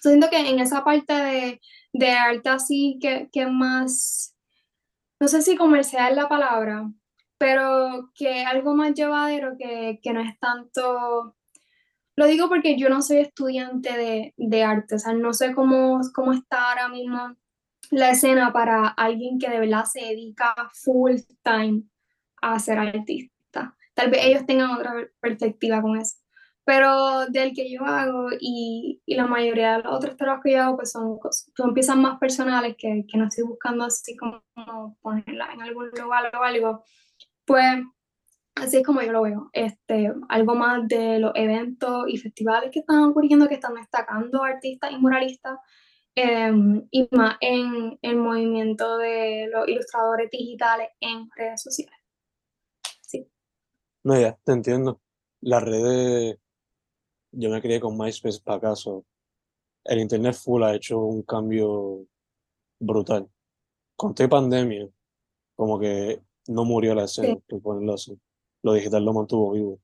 siento 0.00 0.30
que 0.30 0.38
en 0.38 0.60
esa 0.60 0.84
parte 0.84 1.12
de, 1.12 1.60
de 1.92 2.10
arte 2.10 2.48
así 2.48 2.98
que, 3.00 3.28
que 3.32 3.46
más, 3.46 4.34
no 5.20 5.28
sé 5.28 5.42
si 5.42 5.56
comercial 5.56 6.10
es 6.10 6.16
la 6.16 6.28
palabra, 6.28 6.90
pero 7.38 8.10
que 8.14 8.44
algo 8.44 8.74
más 8.74 8.94
llevadero 8.94 9.56
que, 9.58 10.00
que 10.02 10.12
no 10.12 10.20
es 10.20 10.38
tanto... 10.38 11.36
Lo 12.16 12.26
digo 12.26 12.48
porque 12.48 12.78
yo 12.78 12.88
no 12.88 13.02
soy 13.02 13.18
estudiante 13.18 13.96
de, 13.96 14.34
de 14.38 14.62
arte, 14.64 14.94
o 14.94 14.98
sea, 14.98 15.12
no 15.12 15.34
sé 15.34 15.54
cómo, 15.54 16.00
cómo 16.14 16.32
está 16.32 16.70
ahora 16.70 16.88
mismo 16.88 17.36
la 17.90 18.10
escena 18.10 18.52
para 18.52 18.88
alguien 18.88 19.38
que 19.38 19.50
de 19.50 19.60
verdad 19.60 19.84
se 19.84 20.00
dedica 20.00 20.54
full 20.72 21.16
time 21.42 21.82
a 22.40 22.58
ser 22.58 22.78
artista. 22.78 23.76
Tal 23.94 24.10
vez 24.10 24.24
ellos 24.24 24.46
tengan 24.46 24.70
otra 24.70 24.94
perspectiva 25.20 25.82
con 25.82 25.98
eso 25.98 26.16
pero 26.66 27.26
del 27.26 27.54
que 27.54 27.70
yo 27.70 27.84
hago 27.84 28.30
y, 28.40 29.00
y, 29.06 29.14
la 29.14 29.28
mayoría 29.28 29.76
de 29.76 29.84
los 29.84 29.92
otros 29.94 30.16
trabajos 30.16 30.42
que 30.44 30.52
yo 30.52 30.62
hago 30.62 30.76
pues 30.76 30.90
son, 30.90 31.16
son 31.56 31.72
piezas 31.72 31.96
más 31.96 32.18
personales 32.18 32.74
que, 32.76 33.04
que, 33.08 33.16
no 33.16 33.28
estoy 33.28 33.44
buscando 33.44 33.84
así 33.84 34.16
como 34.16 34.42
ponerla 35.00 35.48
en 35.54 35.62
algún 35.62 35.90
lugar 35.90 36.34
o 36.36 36.42
algo, 36.42 36.84
pues 37.46 37.82
así 38.56 38.78
es 38.78 38.86
como 38.86 39.02
yo 39.02 39.12
lo 39.12 39.22
veo, 39.22 39.50
este, 39.52 40.12
algo 40.28 40.54
más 40.54 40.88
de 40.88 41.18
los 41.20 41.32
eventos 41.34 42.04
y 42.08 42.16
festivales 42.16 42.70
que 42.72 42.80
están 42.80 43.04
ocurriendo, 43.04 43.48
que 43.48 43.54
están 43.54 43.74
destacando 43.74 44.42
artistas 44.42 44.90
y 44.92 44.98
muralistas, 44.98 45.58
em, 46.14 46.86
y 46.90 47.08
más 47.12 47.36
en 47.40 47.98
el 48.02 48.16
movimiento 48.16 48.98
de 48.98 49.48
los 49.52 49.68
ilustradores 49.68 50.30
digitales 50.30 50.88
en 51.00 51.28
redes 51.36 51.62
sociales. 51.62 51.98
Sí. 53.02 53.28
No, 54.04 54.18
ya, 54.18 54.38
te 54.44 54.52
entiendo. 54.52 55.00
Las 55.42 55.62
redes 55.62 56.38
yo 57.32 57.50
me 57.50 57.60
crié 57.60 57.80
con 57.80 57.96
MySpace 57.98 58.40
para 58.42 58.58
acaso. 58.58 59.04
El 59.84 60.00
Internet 60.00 60.34
full 60.34 60.62
ha 60.64 60.74
hecho 60.74 60.98
un 61.00 61.22
cambio 61.22 62.06
brutal. 62.80 63.28
Con 63.96 64.10
esta 64.10 64.28
pandemia, 64.28 64.88
como 65.56 65.78
que 65.78 66.22
no 66.48 66.64
murió 66.64 66.94
la 66.94 67.04
escena, 67.04 67.36
por 67.48 67.62
ponerlo 67.62 67.94
así. 67.94 68.18
Lo 68.62 68.72
digital 68.72 69.04
lo 69.04 69.12
mantuvo 69.12 69.52
vivo. 69.52 69.80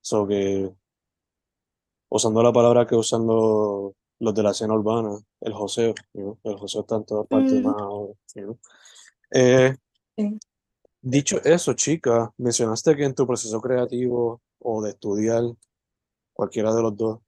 So 0.00 0.26
que, 0.26 0.70
usando 2.08 2.42
la 2.42 2.52
palabra 2.52 2.86
que 2.86 2.94
usan 2.94 3.26
los, 3.26 3.94
de 4.18 4.42
la 4.42 4.50
escena 4.50 4.74
urbana, 4.74 5.18
el 5.40 5.52
joseo, 5.52 5.94
el 6.14 6.56
joseo 6.56 6.82
está 6.82 6.96
en 6.96 7.04
todas 7.04 7.26
partes 7.26 7.54
mm. 7.54 7.62
más 7.64 7.76
ahora. 7.78 8.14
Eh, 9.30 9.76
dicho 11.00 11.40
eso, 11.44 11.74
chica, 11.74 12.32
mencionaste 12.38 12.96
que 12.96 13.04
en 13.04 13.14
tu 13.14 13.26
proceso 13.26 13.60
creativo 13.60 14.40
o 14.58 14.82
de 14.82 14.90
estudiar 14.90 15.42
cualquiera 16.32 16.74
de 16.74 16.82
los 16.82 16.96
dos, 16.96 17.20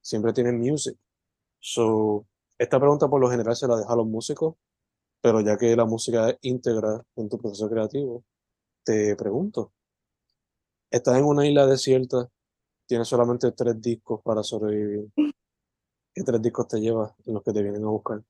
siempre 0.00 0.32
tienen 0.32 0.58
music. 0.58 0.96
So, 1.58 2.26
esta 2.58 2.78
pregunta 2.78 3.08
por 3.08 3.20
lo 3.20 3.30
general 3.30 3.56
se 3.56 3.68
la 3.68 3.76
deja 3.76 3.92
a 3.92 3.96
los 3.96 4.06
músicos, 4.06 4.56
pero 5.22 5.40
ya 5.40 5.56
que 5.56 5.74
la 5.74 5.86
música 5.86 6.28
es 6.28 6.38
íntegra 6.42 7.02
en 7.16 7.30
tu 7.30 7.38
proceso 7.38 7.70
creativo, 7.70 8.24
te 8.84 9.16
pregunto, 9.16 9.72
estás 10.90 11.16
en 11.16 11.24
una 11.24 11.46
isla 11.46 11.66
desierta 11.66 12.28
tienes 12.86 13.08
solamente 13.08 13.50
tres 13.52 13.80
discos 13.80 14.20
para 14.22 14.42
sobrevivir, 14.42 15.08
¿qué 15.14 16.22
tres 16.22 16.42
discos 16.42 16.68
te 16.68 16.78
llevas 16.78 17.14
en 17.24 17.32
los 17.32 17.42
que 17.42 17.52
te 17.52 17.62
vienen 17.62 17.84
a 17.84 17.88
buscar? 17.88 18.22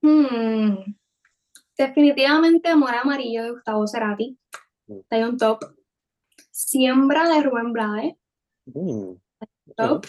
Hmm, 0.00 0.94
Definitivamente 1.78 2.68
Amor 2.68 2.94
Amarillo 2.94 3.44
de 3.44 3.50
Gustavo 3.52 3.86
Cerati. 3.86 4.36
Mm. 4.88 4.98
Está 4.98 5.28
un 5.28 5.36
top. 5.36 5.60
Siembra 6.50 7.28
de 7.28 7.42
Rubén 7.42 7.72
Blades. 7.72 8.16
Mm, 8.66 9.12
Top. 9.76 10.04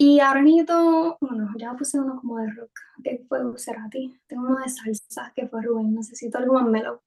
Y 0.00 0.20
ahora 0.20 0.42
necesito, 0.42 1.18
bueno, 1.20 1.50
ya 1.58 1.74
puse 1.74 1.98
uno 1.98 2.20
como 2.20 2.38
de 2.38 2.48
rock, 2.52 2.70
que 3.02 3.24
fue 3.28 3.40
Cerati. 3.58 4.16
Tengo 4.28 4.46
uno 4.46 4.58
de 4.58 4.68
salsa, 4.68 5.32
que 5.34 5.48
fue 5.48 5.60
Rubén. 5.60 5.92
Necesito 5.92 6.38
algo 6.38 6.54
más 6.54 6.66
mellow. 6.66 7.00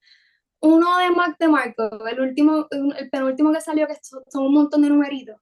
Uno 0.60 0.98
de 0.98 1.10
Mac 1.10 1.36
de 1.38 1.48
Marco, 1.48 2.06
el 2.06 2.20
último, 2.20 2.68
el 2.70 3.10
penúltimo 3.10 3.50
que 3.50 3.62
salió, 3.62 3.86
que 3.86 3.96
son 4.02 4.22
son 4.28 4.44
un 4.44 4.54
montón 4.54 4.82
de 4.82 4.90
numeritos. 4.90 5.40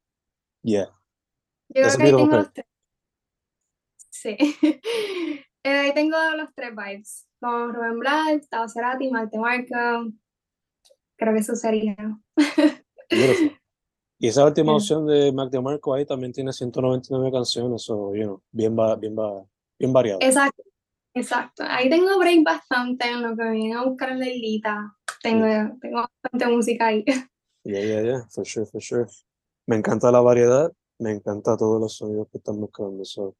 Yeah. 0.62 0.86
Yo 1.68 1.74
creo 1.74 1.86
Ese 1.88 1.98
que 1.98 2.04
ahí 2.04 2.16
tengo 2.16 2.36
los 2.36 2.52
tres. 2.52 2.66
Sí. 4.10 4.36
Eh, 5.62 5.76
ahí 5.76 5.92
tengo 5.92 6.16
los 6.38 6.54
tres 6.54 6.70
vibes. 6.74 7.28
Con 7.38 7.74
Rubén 7.74 7.98
Blades, 7.98 8.38
Gustavo 8.38 8.66
Cerati, 8.66 9.10
Mac 9.10 9.30
de 9.30 9.38
Marco. 9.38 10.10
Creo 11.18 11.34
que 11.34 11.40
eso 11.40 11.54
sería. 11.54 11.96
Y 14.22 14.28
esa 14.28 14.44
última 14.44 14.72
Yeah. 14.72 14.76
opción 14.76 15.06
de 15.06 15.32
Mac 15.32 15.50
DeMarco 15.50 15.94
ahí 15.94 16.04
también 16.04 16.30
tiene 16.32 16.52
199 16.52 17.32
canciones, 17.32 17.82
so, 17.82 18.14
you 18.14 18.24
know, 18.24 18.42
bien, 18.52 18.76
va- 18.78 18.94
bien, 18.96 19.16
va- 19.16 19.44
bien 19.78 19.92
variado. 19.94 20.18
Exacto, 20.20 20.62
exacto. 21.14 21.64
Ahí 21.66 21.88
tengo 21.88 22.18
break 22.18 22.44
bastante 22.44 23.08
en 23.08 23.22
lo 23.22 23.34
que 23.34 23.44
me 23.44 23.50
vienen 23.52 23.78
a 23.78 23.84
buscar 23.84 24.14
la 24.14 24.28
islita. 24.28 24.94
Tengo, 25.22 25.46
tengo 25.80 26.02
bastante 26.22 26.46
música 26.54 26.86
ahí. 26.88 27.04
Yeah, 27.64 27.80
yeah, 27.84 28.02
yeah, 28.02 28.20
for 28.30 28.44
sure, 28.46 28.64
for 28.66 28.80
sure. 28.80 29.06
Me 29.66 29.76
encanta 29.76 30.10
la 30.10 30.20
variedad, 30.22 30.72
me 30.98 31.10
encanta 31.12 31.56
todos 31.58 31.78
los 31.80 31.94
sonidos 31.94 32.26
que 32.32 32.38
están 32.38 32.58
mezclando. 32.60 33.04
So. 33.04 33.34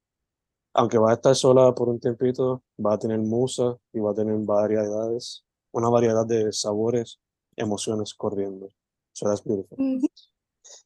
Aunque 0.74 0.98
va 0.98 1.10
a 1.10 1.14
estar 1.14 1.34
sola 1.34 1.74
por 1.74 1.88
un 1.88 1.98
tiempito, 1.98 2.62
va 2.78 2.94
a 2.94 2.98
tener 2.98 3.18
musa 3.18 3.76
y 3.94 3.98
va 3.98 4.10
a 4.12 4.14
tener 4.14 4.36
variedades, 4.38 5.42
una 5.72 5.88
variedad 5.88 6.26
de 6.26 6.52
sabores, 6.52 7.18
emociones 7.56 8.12
corriendo. 8.14 8.68
So 9.12 9.26
that's 9.26 9.42
beautiful. 9.42 9.76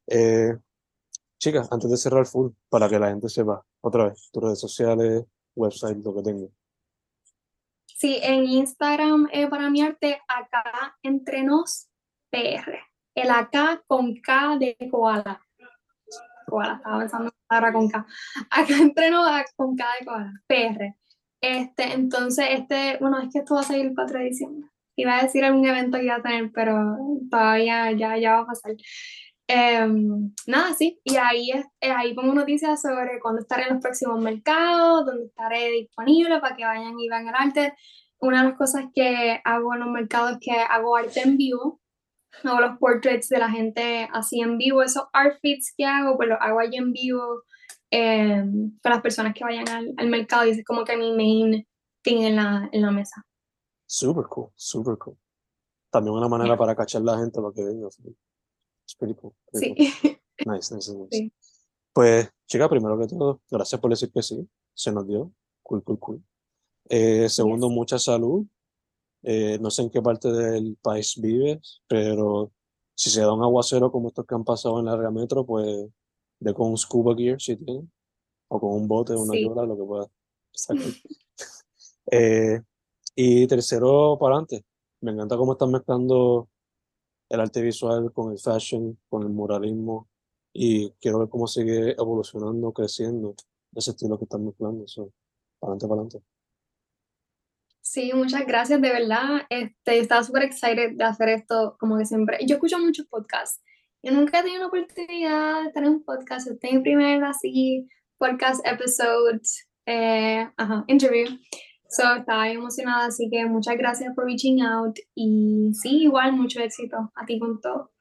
Eh, 0.07 0.57
chicas, 1.39 1.71
antes 1.71 1.91
de 1.91 1.97
cerrar 1.97 2.27
full, 2.27 2.51
para 2.69 2.89
que 2.89 2.99
la 2.99 3.09
gente 3.09 3.29
sepa, 3.29 3.65
otra 3.81 4.09
vez, 4.09 4.31
tus 4.33 4.43
redes 4.43 4.61
sociales, 4.61 5.25
website, 5.55 6.05
lo 6.05 6.15
que 6.15 6.23
tengo. 6.23 6.51
Sí, 7.87 8.19
en 8.23 8.45
Instagram 8.45 9.29
eh, 9.33 9.49
para 9.49 9.71
mi 9.71 9.81
arte, 9.81 10.21
acá 10.27 10.97
entre 11.03 11.43
nos 11.43 11.89
PR. 12.31 12.79
El 13.15 13.31
acá 13.31 13.83
con 13.87 14.17
K 14.17 14.59
de 14.59 14.77
koala. 14.91 15.41
Koala, 16.47 16.75
estaba 16.75 16.99
pensando 16.99 17.33
palabra 17.47 17.73
con 17.73 17.89
K. 17.89 18.07
Acá 18.51 18.77
entre 18.79 19.11
nos 19.11 19.31
con 19.57 19.77
K 19.77 19.87
de 20.01 20.07
koala. 20.07 20.33
PR. 20.47 20.97
Este, 21.41 21.93
entonces, 21.93 22.47
este, 22.51 22.97
bueno, 23.01 23.21
es 23.21 23.33
que 23.33 23.41
esto 23.41 23.55
va 23.55 23.61
a 23.61 23.65
salir 23.65 23.87
el 23.87 23.95
4 23.95 24.19
de 24.19 24.25
diciembre. 24.25 24.71
Iba 24.97 25.19
a 25.19 25.23
decir 25.23 25.45
algún 25.45 25.67
evento 25.67 25.99
que 25.99 26.05
iba 26.05 26.17
a 26.17 26.23
tener, 26.23 26.51
pero 26.53 26.97
todavía 27.31 27.93
ya, 27.93 28.17
ya 28.17 28.37
va 28.37 28.41
a 28.41 28.47
pasar. 28.47 28.73
Em, 29.47 30.33
nada, 30.47 30.73
sí, 30.75 30.99
y 31.05 31.17
ahí, 31.17 31.51
es- 31.51 31.67
eh, 31.81 31.91
ahí 31.91 32.15
pongo 32.15 32.33
noticias 32.35 32.81
sobre 32.81 33.21
cuándo 33.21 33.43
estaré 33.43 33.65
en 33.65 33.75
los 33.75 33.83
próximos 33.83 34.19
mercados, 34.21 35.05
dónde 35.05 35.27
estaré 35.27 35.71
disponible 35.71 36.41
para 36.41 36.57
que 36.57 36.65
vayan 36.65 36.99
y 36.99 37.09
vean 37.09 37.29
el 37.29 37.35
arte. 37.37 37.75
Una 38.21 38.43
de 38.43 38.49
las 38.49 38.59
cosas 38.59 38.85
que 38.95 39.41
hago 39.45 39.75
en 39.75 39.81
los 39.81 39.89
mercados 39.91 40.33
es 40.33 40.39
que 40.41 40.53
hago 40.53 40.97
arte 40.97 41.21
en 41.21 41.37
vivo, 41.37 41.81
hago 42.43 42.61
los 42.61 42.79
portraits 42.79 43.29
de 43.29 43.39
la 43.39 43.51
gente 43.51 44.09
así 44.13 44.41
en 44.41 44.57
vivo, 44.57 44.83
esos 44.83 45.05
outfits 45.13 45.75
que 45.77 45.85
hago, 45.85 46.17
pues 46.17 46.31
los 46.31 46.39
hago 46.41 46.61
allí 46.61 46.77
en 46.79 46.93
vivo 46.93 47.43
em, 47.91 48.79
con 48.83 48.91
las 48.93 49.03
personas 49.03 49.35
que 49.35 49.45
vayan 49.45 49.69
al, 49.69 49.93
al 49.99 50.09
mercado 50.09 50.47
y 50.47 50.51
ese 50.51 50.61
es 50.61 50.67
como 50.67 50.85
que 50.85 50.97
mi 50.97 51.13
main 51.15 51.67
thing 52.03 52.23
en 52.23 52.37
la, 52.37 52.69
en 52.73 52.81
la 52.83 52.91
mesa. 52.91 53.23
Super 53.87 54.25
cool, 54.25 54.51
super 54.57 54.97
cool. 54.97 55.17
También 55.91 56.17
una 56.17 56.29
manera 56.29 56.49
Yeah. 56.51 56.57
para 56.59 56.75
cachar 56.75 57.03
la 57.03 57.19
gente 57.19 57.41
para 57.41 57.53
que 57.55 57.63
venga. 57.63 57.89
Es 58.87 58.95
pretty 58.97 59.15
cool, 59.15 59.33
pretty 59.51 59.75
Sí, 59.75 59.93
cool. 60.03 60.19
Nice, 60.47 60.75
nice, 60.75 60.93
nice. 60.93 61.09
Sí. 61.11 61.33
Pues, 61.93 62.29
chica, 62.49 62.69
primero 62.69 62.99
que 62.99 63.07
todo, 63.07 63.41
gracias 63.51 63.81
por 63.81 63.91
decir 63.91 64.11
que 64.11 64.23
sí. 64.23 64.49
Se 64.75 64.91
nos 64.91 65.07
dio. 65.07 65.33
Cool, 65.63 65.83
cool, 65.85 65.99
cool. 66.01 66.25
Eh, 66.89 67.29
segundo, 67.29 67.69
mucha 67.71 67.99
salud. 67.99 68.45
Eh, 69.23 69.59
no 69.61 69.71
sé 69.71 69.83
en 69.83 69.91
qué 69.91 70.03
parte 70.03 70.31
del 70.31 70.77
país 70.83 71.15
vives, 71.21 71.83
pero 71.87 72.51
si 72.95 73.11
se 73.11 73.21
da 73.21 73.33
un 73.33 73.43
aguacero 73.43 73.91
como 73.93 74.09
estos 74.09 74.27
que 74.27 74.35
han 74.35 74.45
pasado 74.45 74.81
en 74.81 74.87
la 74.87 74.93
área 74.95 75.11
metro, 75.11 75.47
pues 75.47 75.87
ve 76.41 76.53
con 76.53 76.71
un 76.71 76.77
scuba 76.77 77.15
gear 77.15 77.41
si 77.41 77.57
tienes, 77.57 77.85
o 78.49 78.61
con 78.61 78.73
un 78.73 78.87
bote, 78.89 79.15
una 79.15 79.33
Sí. 79.33 79.43
yola, 79.45 79.65
lo 79.65 79.77
que 79.77 80.11
sacar. 80.53 80.85
Eh, 82.11 82.61
y 83.17 83.47
tercero, 83.47 84.19
para 84.21 84.35
adelante. 84.35 84.63
Me 85.01 85.13
encanta 85.13 85.37
cómo 85.39 85.53
están 85.53 85.71
mezclando 85.71 86.49
el 87.35 87.41
arte 87.41 87.63
visual 87.63 88.13
con 88.13 88.33
el 88.33 88.39
fashion, 88.39 88.99
con 89.09 89.23
el 89.23 89.29
muralismo, 89.29 90.09
y 90.53 90.91
quiero 91.01 91.19
ver 91.19 91.29
cómo 91.29 91.47
sigue 91.47 91.93
evolucionando, 91.93 92.73
creciendo 92.73 93.35
ese 93.75 93.91
estilo 93.91 94.17
que 94.19 94.25
están 94.25 94.45
mezclando. 94.45 94.87
So, 94.87 95.13
para 95.59 95.73
adelante, 95.73 95.89
para 95.89 96.01
adelante. 96.01 96.35
Sí, 97.81 98.13
muchas 98.15 98.47
gracias, 98.47 98.81
de 98.81 98.91
verdad. 98.91 99.43
Este, 99.51 99.99
estaba 99.99 100.23
súper 100.23 100.45
excited 100.45 100.93
de 100.97 101.05
hacer 101.05 101.29
esto, 101.29 101.77
como 101.79 101.99
que 101.99 102.07
siempre. 102.07 102.39
Yo 102.47 102.55
escucho 102.55 102.79
muchos 102.79 103.07
podcasts. 103.07 103.63
Yo 104.03 104.13
nunca 104.13 104.41
he 104.41 104.43
tenido 104.43 104.61
la 104.61 104.67
oportunidad 104.69 105.63
de 105.63 105.69
estar 105.69 105.83
en 105.83 105.91
un 105.91 106.05
podcast. 106.05 106.49
Este 106.49 106.69
es 106.69 106.75
mi 106.75 106.81
primer 106.81 107.23
así 107.25 107.89
podcast 108.19 108.67
episode, 108.67 109.41
eh, 109.87 110.49
ajá, 110.57 110.85
interview. 110.87 111.27
So, 111.97 112.17
estaba 112.17 112.51
emocionada, 112.51 113.07
así 113.07 113.29
que 113.31 113.47
muchas 113.47 113.77
gracias 113.77 114.13
por 114.15 114.25
reaching 114.25 114.63
out. 114.63 114.99
Y 115.15 115.73
sí, 115.75 116.03
igual, 116.03 116.33
mucho 116.33 116.59
éxito 116.61 117.13
a 117.15 117.25
ti 117.25 117.39
con 117.39 117.61
todo. 117.61 117.93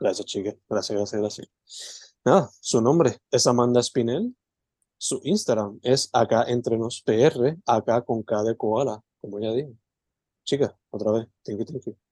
Gracias, 0.00 0.26
chica. 0.26 0.54
Gracias, 0.68 0.96
gracias, 0.96 1.20
gracias. 1.20 2.16
Nada, 2.24 2.50
su 2.60 2.80
nombre 2.80 3.18
es 3.30 3.46
Amanda 3.46 3.80
Spinell. 3.80 4.34
Su 4.96 5.20
Instagram 5.22 5.78
es 5.82 6.10
acá 6.12 6.44
entre 6.48 6.76
nos 6.76 7.00
PR, 7.02 7.56
acá 7.64 8.02
con 8.02 8.24
K 8.24 8.42
de 8.42 8.56
koala, 8.56 9.00
como 9.20 9.38
ya 9.38 9.52
dije. 9.52 9.72
Chica, 10.44 10.76
otra 10.90 11.12
vez, 11.12 11.28
thank 11.44 11.58
you. 11.58 12.07